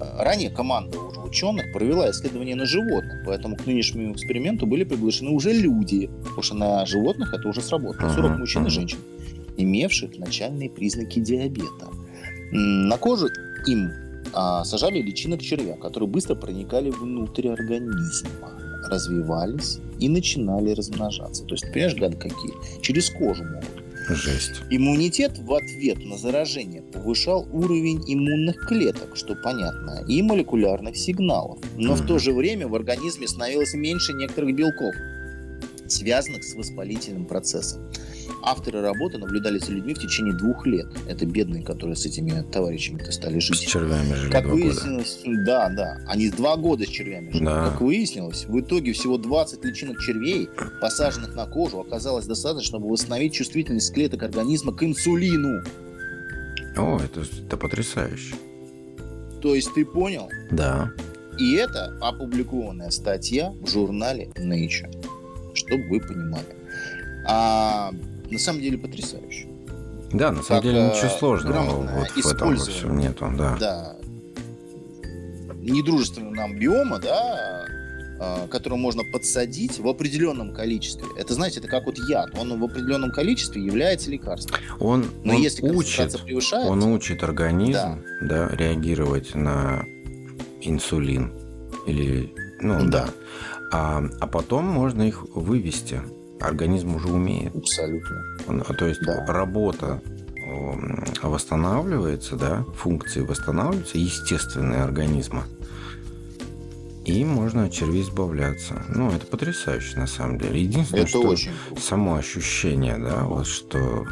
ранее 0.00 0.50
команда 0.50 0.98
уже 0.98 1.20
ученых 1.20 1.72
провела 1.72 2.10
исследования 2.10 2.54
на 2.54 2.66
животных, 2.66 3.22
поэтому 3.26 3.56
к 3.56 3.66
нынешнему 3.66 4.12
эксперименту 4.12 4.66
были 4.66 4.84
приглашены 4.84 5.30
уже 5.30 5.52
люди, 5.52 6.10
потому 6.22 6.42
что 6.42 6.54
на 6.54 6.86
животных 6.86 7.32
это 7.32 7.48
уже 7.48 7.60
сработало. 7.60 8.08
40 8.08 8.24
Ага, 8.24 8.38
мужчин 8.38 8.66
и 8.66 8.70
женщин, 8.70 8.98
имевших 9.56 10.18
начальные 10.18 10.70
признаки 10.70 11.20
диабета. 11.20 11.88
На 12.52 12.96
кожу 12.98 13.28
им 13.66 13.90
а, 14.32 14.64
сажали 14.64 15.00
личинок 15.00 15.42
червя, 15.42 15.76
которые 15.76 16.08
быстро 16.08 16.34
проникали 16.34 16.90
внутрь 16.90 17.48
организма, 17.48 18.50
развивались 18.88 19.78
и 20.00 20.08
начинали 20.08 20.70
размножаться. 20.70 21.44
То 21.44 21.54
есть, 21.54 21.72
понимаешь, 21.72 21.94
гады 21.94 22.16
какие? 22.16 22.80
Через 22.82 23.10
кожу 23.10 23.44
могут. 23.44 23.83
Жесть. 24.08 24.62
Иммунитет 24.70 25.38
в 25.38 25.52
ответ 25.54 25.98
на 26.04 26.18
заражение 26.18 26.82
повышал 26.82 27.48
уровень 27.52 28.02
иммунных 28.06 28.66
клеток, 28.66 29.16
что 29.16 29.34
понятно, 29.34 30.04
и 30.06 30.20
молекулярных 30.22 30.96
сигналов. 30.96 31.58
Но 31.76 31.94
в 31.94 32.00
Мгм. 32.00 32.06
то 32.08 32.18
же 32.18 32.32
время 32.32 32.68
в 32.68 32.74
организме 32.74 33.26
становилось 33.26 33.74
меньше 33.74 34.12
некоторых 34.12 34.54
белков, 34.54 34.94
связанных 35.88 36.44
с 36.44 36.54
воспалительным 36.54 37.24
процессом. 37.26 37.82
Авторы 38.42 38.80
работы 38.82 39.18
наблюдали 39.18 39.58
за 39.58 39.72
людьми 39.72 39.94
в 39.94 39.98
течение 39.98 40.34
двух 40.34 40.66
лет. 40.66 40.86
Это 41.08 41.24
бедные, 41.26 41.62
которые 41.62 41.96
с 41.96 42.04
этими 42.04 42.42
товарищами-то 42.50 43.10
стали 43.12 43.38
С 43.40 43.44
жить. 43.44 43.66
червями 43.68 44.12
жили 44.14 44.30
Как 44.32 44.44
два 44.44 44.52
года. 44.52 44.64
выяснилось, 44.64 45.20
да, 45.46 45.68
да, 45.70 45.98
они 46.06 46.30
два 46.30 46.56
года 46.56 46.84
с 46.84 46.88
червями 46.88 47.30
жили. 47.30 47.44
Да. 47.44 47.70
Как 47.70 47.80
выяснилось, 47.80 48.44
в 48.46 48.60
итоге 48.60 48.92
всего 48.92 49.16
20 49.18 49.64
личинок 49.64 49.98
червей, 50.00 50.48
посаженных 50.80 51.34
на 51.34 51.46
кожу, 51.46 51.80
оказалось 51.80 52.26
достаточно, 52.26 52.68
чтобы 52.68 52.88
восстановить 52.88 53.32
чувствительность 53.34 53.92
клеток 53.94 54.22
организма 54.22 54.72
к 54.74 54.82
инсулину. 54.82 55.62
О, 56.76 56.98
это, 57.02 57.24
это 57.46 57.56
потрясающе. 57.56 58.34
То 59.40 59.54
есть 59.54 59.72
ты 59.74 59.84
понял? 59.84 60.28
Да. 60.50 60.90
И 61.38 61.52
это 61.54 61.96
опубликованная 62.00 62.90
статья 62.90 63.52
в 63.60 63.68
журнале 63.70 64.30
Nature, 64.36 64.92
чтобы 65.66 65.88
вы 65.88 66.00
понимали. 66.00 66.56
А 67.26 67.92
на 68.30 68.38
самом 68.38 68.60
деле 68.60 68.78
потрясающе. 68.78 69.48
Да, 70.12 70.30
на 70.30 70.42
самом 70.42 70.62
Как, 70.62 70.70
деле 70.70 70.78
э, 70.78 70.90
ничего 70.90 71.10
сложного 71.18 71.62
вот 71.62 72.08
в 72.10 72.26
этом 72.26 72.56
во 72.56 72.64
всем 72.64 72.98
нету, 72.98 73.32
да. 73.36 73.56
Да. 73.58 73.96
Недружественного 75.60 76.34
нам 76.34 76.58
биома, 76.58 76.98
да, 76.98 77.66
а, 78.20 78.46
который 78.46 78.78
можно 78.78 79.02
подсадить 79.02 79.78
в 79.78 79.88
определенном 79.88 80.54
количестве. 80.54 81.06
Это, 81.16 81.34
знаете, 81.34 81.58
это 81.58 81.68
как 81.68 81.86
вот 81.86 81.98
яд. 81.98 82.30
Он 82.38 82.60
в 82.60 82.64
определенном 82.64 83.10
количестве 83.10 83.64
является 83.64 84.10
лекарством. 84.10 84.60
Он, 84.78 85.06
Но 85.24 85.34
он 85.34 85.42
если 85.42 85.68
учит, 85.68 86.22
превышает, 86.22 86.68
он 86.68 86.82
учит 86.84 87.24
организм 87.24 88.02
да. 88.22 88.48
реагировать 88.52 89.34
на 89.34 89.84
инсулин 90.60 91.32
или 91.86 92.32
Ну 92.64 92.88
да. 92.88 93.08
А, 93.70 94.02
а 94.20 94.26
потом 94.26 94.64
можно 94.64 95.02
их 95.02 95.24
вывести. 95.34 96.00
Организм 96.40 96.96
уже 96.96 97.08
умеет. 97.08 97.54
Абсолютно. 97.54 98.22
А 98.46 98.74
То 98.74 98.86
есть 98.86 99.00
Да. 99.02 99.24
работа 99.26 100.00
восстанавливается, 101.22 102.36
да, 102.36 102.64
функции 102.76 103.20
восстанавливаются, 103.20 103.98
естественные 103.98 104.82
организма. 104.82 105.44
И 107.04 107.24
можно 107.24 107.64
от 107.64 107.72
червей 107.72 108.02
избавляться. 108.02 108.82
Ну, 108.88 109.10
это 109.10 109.26
потрясающе 109.26 109.98
на 109.98 110.06
самом 110.06 110.38
деле. 110.38 110.62
Единственное, 110.62 111.02
Это 111.02 111.10
что 111.10 111.20
очень 111.22 111.52
само 111.78 112.16
ощущение, 112.16 112.96
да, 112.96 113.24
вот 113.24 113.46
что 113.46 114.06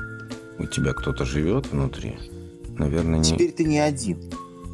у 0.58 0.66
тебя 0.66 0.92
кто-то 0.92 1.24
живет 1.24 1.72
внутри, 1.72 2.18
наверное, 2.76 3.18
не... 3.18 3.24
Теперь 3.24 3.52
ты 3.52 3.64
не 3.64 3.78
один. 3.78 4.18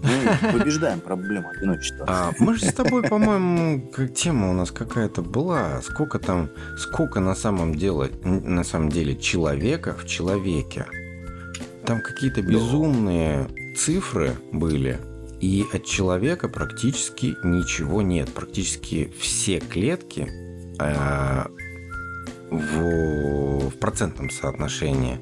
Мы 0.02 0.52
побеждаем 0.58 1.00
проблему 1.00 1.50
одиночества. 1.50 2.04
А 2.08 2.32
мы 2.38 2.54
же 2.54 2.66
с 2.66 2.72
тобой, 2.72 3.02
по-моему, 3.02 3.90
как 3.90 4.14
тема 4.14 4.50
у 4.50 4.52
нас 4.52 4.70
какая-то 4.70 5.22
была. 5.22 5.80
Сколько 5.82 6.18
там, 6.18 6.50
сколько 6.76 7.20
на 7.20 7.34
самом 7.34 7.74
деле, 7.74 8.10
на 8.22 8.64
самом 8.64 8.90
деле 8.90 9.16
человека 9.16 9.94
в 9.94 10.06
человеке. 10.06 10.86
Там 11.84 12.00
какие-то 12.00 12.42
безумные 12.42 13.48
цифры 13.76 14.36
были. 14.52 14.98
И 15.40 15.64
от 15.72 15.84
человека 15.84 16.48
практически 16.48 17.36
ничего 17.44 18.02
нет. 18.02 18.28
Практически 18.32 19.12
все 19.18 19.60
клетки 19.60 20.28
э, 20.80 21.44
в, 22.50 23.70
в 23.70 23.78
процентном 23.78 24.30
соотношении 24.30 25.20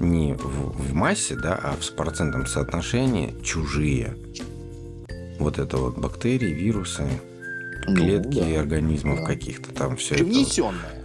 не 0.00 0.34
в, 0.34 0.72
в 0.90 0.94
массе, 0.94 1.36
да, 1.36 1.54
а 1.62 1.76
в 1.78 1.92
процентном 1.94 2.46
соотношении 2.46 3.34
чужие. 3.42 4.16
Вот 5.38 5.58
это 5.58 5.76
вот 5.76 5.96
бактерии, 5.98 6.52
вирусы, 6.52 7.06
Ну, 7.86 7.94
клетки 7.96 8.40
да. 8.54 8.60
организмов 8.60 9.20
да. 9.20 9.26
каких-то 9.26 9.72
там 9.72 9.96
все 9.96 10.14
это. 10.16 10.24
Привнесенная. 10.24 11.04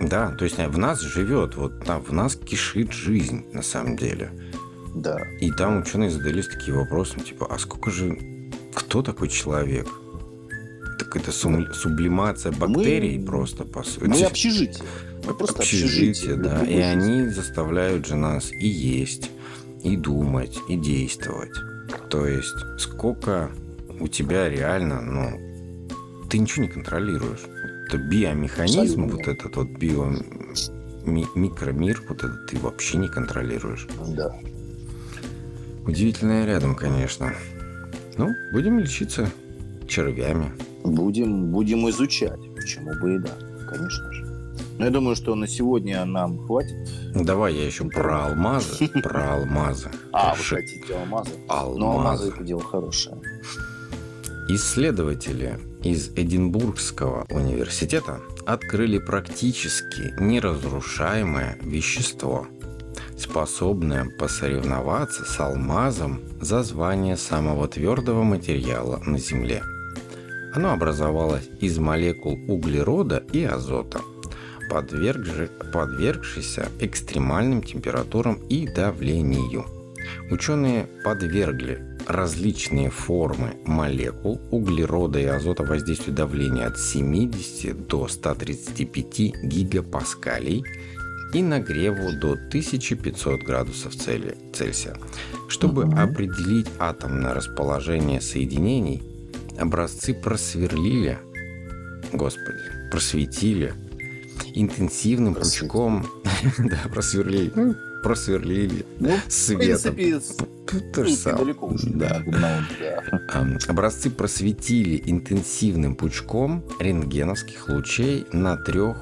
Да, 0.00 0.30
то 0.30 0.44
есть 0.44 0.58
э, 0.58 0.68
в 0.68 0.78
нас 0.78 1.00
живет, 1.00 1.56
вот 1.56 1.84
там 1.84 2.02
в 2.02 2.12
нас 2.12 2.34
кишит 2.36 2.92
жизнь 2.92 3.44
на 3.52 3.62
самом 3.62 3.96
деле. 3.96 4.30
Да. 4.94 5.18
И 5.40 5.50
там 5.52 5.78
ученые 5.82 6.10
задались 6.10 6.48
такие 6.48 6.76
вопросы, 6.76 7.14
ну, 7.18 7.22
типа, 7.24 7.46
а 7.50 7.58
сколько 7.58 7.90
же, 7.90 8.18
кто 8.74 9.02
такой 9.02 9.28
человек? 9.28 9.86
Так 10.98 11.16
это 11.16 11.32
сум- 11.32 11.72
сублимация 11.74 12.50
бактерий 12.52 13.18
Мы- 13.18 13.26
просто, 13.26 13.64
по 13.64 13.82
сути. 13.82 14.04
Мы 14.04 14.22
общежитие. 14.22 14.84
Просто 15.22 15.58
общежитие, 15.60 16.10
общежитие. 16.10 16.36
да. 16.36 16.60
Любой 16.60 16.74
И 16.74 16.78
они 16.80 17.28
заставляют 17.28 18.06
же 18.06 18.16
нас 18.16 18.50
и 18.52 18.66
есть, 18.66 19.30
и 19.82 19.96
думать, 19.96 20.58
и 20.68 20.76
действовать. 20.76 21.52
То 22.08 22.26
есть, 22.26 22.54
сколько 22.78 23.50
у 24.00 24.08
тебя 24.08 24.48
реально, 24.48 25.00
ну, 25.00 25.88
ты 26.28 26.38
ничего 26.38 26.64
не 26.64 26.70
контролируешь. 26.70 27.40
Это 27.88 27.98
биомеханизм, 27.98 29.04
Абсолютно. 29.04 29.16
вот 29.16 29.28
этот 29.28 29.56
вот 29.56 29.68
био 29.78 30.06
ми- 31.04 31.26
микромир, 31.34 32.02
вот 32.08 32.18
этот 32.18 32.46
ты 32.46 32.58
вообще 32.58 32.98
не 32.98 33.08
контролируешь. 33.08 33.86
Да. 34.08 34.34
Удивительное 35.86 36.46
рядом, 36.46 36.74
конечно. 36.76 37.32
Ну, 38.16 38.28
будем 38.52 38.78
лечиться 38.78 39.28
червями. 39.88 40.52
Будем, 40.84 41.46
будем 41.50 41.88
изучать. 41.90 42.38
Почему 42.54 42.92
бы 43.00 43.14
и 43.16 43.18
да. 43.18 43.30
Конечно 43.68 44.12
же. 44.12 44.19
Но 44.80 44.86
я 44.86 44.90
думаю, 44.92 45.14
что 45.14 45.34
на 45.34 45.46
сегодня 45.46 46.02
нам 46.06 46.38
хватит. 46.46 46.74
Ну, 47.14 47.22
Давай 47.22 47.54
я 47.54 47.66
еще 47.66 47.84
про 47.84 48.24
алмазы. 48.24 48.88
Про 49.02 49.34
алмазы. 49.34 49.90
А, 50.10 50.34
вы 50.34 50.42
хотите 50.42 50.94
алмазы? 50.96 51.32
Но 51.48 51.54
алмазы 51.54 51.82
Алмазы. 51.82 52.28
это 52.30 52.44
дело 52.44 52.62
хорошее. 52.62 53.18
Исследователи 54.48 55.58
из 55.84 56.08
Эдинбургского 56.16 57.26
университета 57.28 58.20
открыли 58.46 58.96
практически 58.96 60.14
неразрушаемое 60.18 61.58
вещество, 61.60 62.46
способное 63.18 64.06
посоревноваться 64.18 65.26
с 65.26 65.38
алмазом 65.40 66.22
за 66.40 66.62
звание 66.62 67.18
самого 67.18 67.68
твердого 67.68 68.22
материала 68.22 69.02
на 69.04 69.18
Земле. 69.18 69.62
Оно 70.54 70.72
образовалось 70.72 71.50
из 71.60 71.76
молекул 71.78 72.38
углерода 72.48 73.22
и 73.30 73.44
азота, 73.44 74.00
подвергши- 74.70 75.50
подвергшейся 75.72 76.68
экстремальным 76.80 77.62
температурам 77.62 78.34
и 78.48 78.66
давлению. 78.66 79.66
Ученые 80.30 80.86
подвергли 81.04 81.82
различные 82.06 82.88
формы 82.90 83.56
молекул 83.66 84.40
углерода 84.50 85.18
и 85.18 85.24
азота 85.26 85.64
воздействию 85.64 86.14
давления 86.16 86.66
от 86.66 86.78
70 86.78 87.86
до 87.86 88.08
135 88.08 89.34
гигапаскалей 89.42 90.64
и 91.34 91.42
нагреву 91.42 92.12
до 92.12 92.32
1500 92.32 93.42
градусов 93.42 93.94
Цельсия. 93.94 94.96
Чтобы 95.48 95.86
Мгм. 95.86 95.98
определить 95.98 96.66
атомное 96.78 97.34
расположение 97.34 98.20
соединений, 98.20 99.02
образцы 99.58 100.14
просверлили, 100.14 101.18
господи, 102.12 102.58
просветили 102.90 103.74
интенсивным 104.54 105.34
пучком, 105.34 106.06
да, 106.58 106.78
просверлили, 106.92 107.52
ну, 107.54 107.74
просверлили 108.02 108.84
Ну, 108.98 109.10
в 109.26 109.32
светом. 109.32 109.94
принципе, 109.94 110.44
То 110.94 111.04
же 111.04 111.14
самое. 111.16 111.54
Да. 111.94 112.22
Образцы 113.68 114.10
просветили 114.10 115.02
интенсивным 115.06 115.94
пучком 115.96 116.64
рентгеновских 116.78 117.68
лучей 117.68 118.26
на 118.32 118.56
трех 118.56 118.96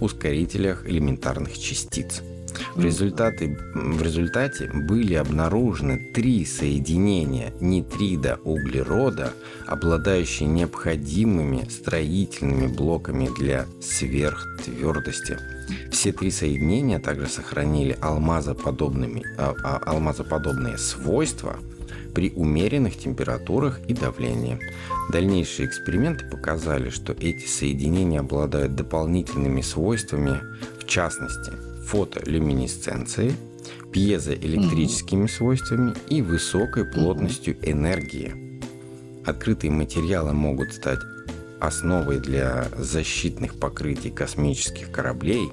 ускорителях 0.00 0.86
элементарных 0.88 1.56
частиц. 1.58 2.22
В 2.74 2.84
результате, 2.84 3.58
в 3.74 4.02
результате 4.02 4.70
были 4.72 5.14
обнаружены 5.14 6.12
три 6.12 6.44
соединения 6.44 7.52
нитрида 7.60 8.38
углерода, 8.44 9.32
обладающие 9.66 10.48
необходимыми 10.48 11.68
строительными 11.68 12.66
блоками 12.66 13.28
для 13.38 13.66
сверхтвердости. 13.80 15.38
Все 15.90 16.12
три 16.12 16.30
соединения 16.30 16.98
также 16.98 17.26
сохранили 17.28 17.96
алмазоподобными, 18.00 19.24
а- 19.38 19.54
а- 19.62 19.78
алмазоподобные 19.86 20.78
свойства 20.78 21.56
при 22.14 22.30
умеренных 22.30 22.98
температурах 22.98 23.80
и 23.88 23.94
давлении. 23.94 24.58
Дальнейшие 25.10 25.68
эксперименты 25.68 26.26
показали, 26.28 26.90
что 26.90 27.12
эти 27.12 27.46
соединения 27.46 28.20
обладают 28.20 28.74
дополнительными 28.74 29.60
свойствами, 29.60 30.40
в 30.78 30.86
частности, 30.86 31.52
фотолюминесценцией, 31.86 33.34
пьезоэлектрическими 33.92 35.26
свойствами 35.26 35.94
и 36.08 36.22
высокой 36.22 36.84
плотностью 36.84 37.56
энергии. 37.62 38.60
Открытые 39.24 39.70
материалы 39.70 40.32
могут 40.32 40.72
стать 40.72 41.00
основой 41.60 42.18
для 42.18 42.68
защитных 42.76 43.54
покрытий 43.54 44.10
космических 44.10 44.90
кораблей, 44.90 45.48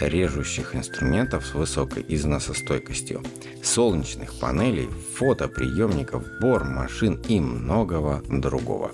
режущих 0.00 0.74
инструментов 0.74 1.46
с 1.46 1.54
высокой 1.54 2.04
износостойкостью, 2.08 3.22
солнечных 3.62 4.34
панелей, 4.38 4.88
фотоприемников, 5.16 6.24
бор 6.40 6.64
машин 6.64 7.20
и 7.28 7.40
многого 7.40 8.22
другого. 8.28 8.92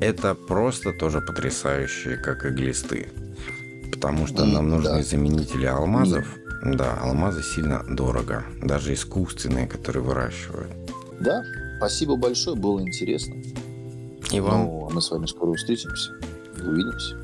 Это 0.00 0.34
просто 0.34 0.92
тоже 0.92 1.20
потрясающие, 1.20 2.16
как 2.16 2.44
и 2.46 2.50
глисты. 2.50 3.08
Потому 3.92 4.26
что 4.26 4.44
нам 4.44 4.68
нужны 4.70 4.98
да. 4.98 5.02
заменители 5.02 5.66
алмазов. 5.66 6.26
Да, 6.64 6.98
алмазы 7.00 7.42
сильно 7.42 7.84
дорого. 7.88 8.44
Даже 8.62 8.94
искусственные, 8.94 9.66
которые 9.66 10.02
выращивают. 10.02 10.70
Да, 11.20 11.42
спасибо 11.78 12.16
большое, 12.16 12.56
было 12.56 12.80
интересно. 12.80 13.34
И 14.30 14.40
вам, 14.40 14.60
Ну, 14.62 14.88
а 14.90 14.94
мы 14.94 15.02
с 15.02 15.10
вами 15.10 15.26
скоро 15.26 15.54
встретимся. 15.54 16.12
Увидимся. 16.62 17.16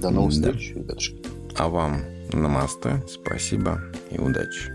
До 0.00 0.10
новых 0.10 0.34
Да. 0.40 0.50
встреч, 0.52 0.74
ребятушки. 0.74 1.22
а 1.56 1.68
вам 1.68 2.00
намасте, 2.32 3.02
спасибо 3.08 3.80
и 4.10 4.18
удачи. 4.18 4.73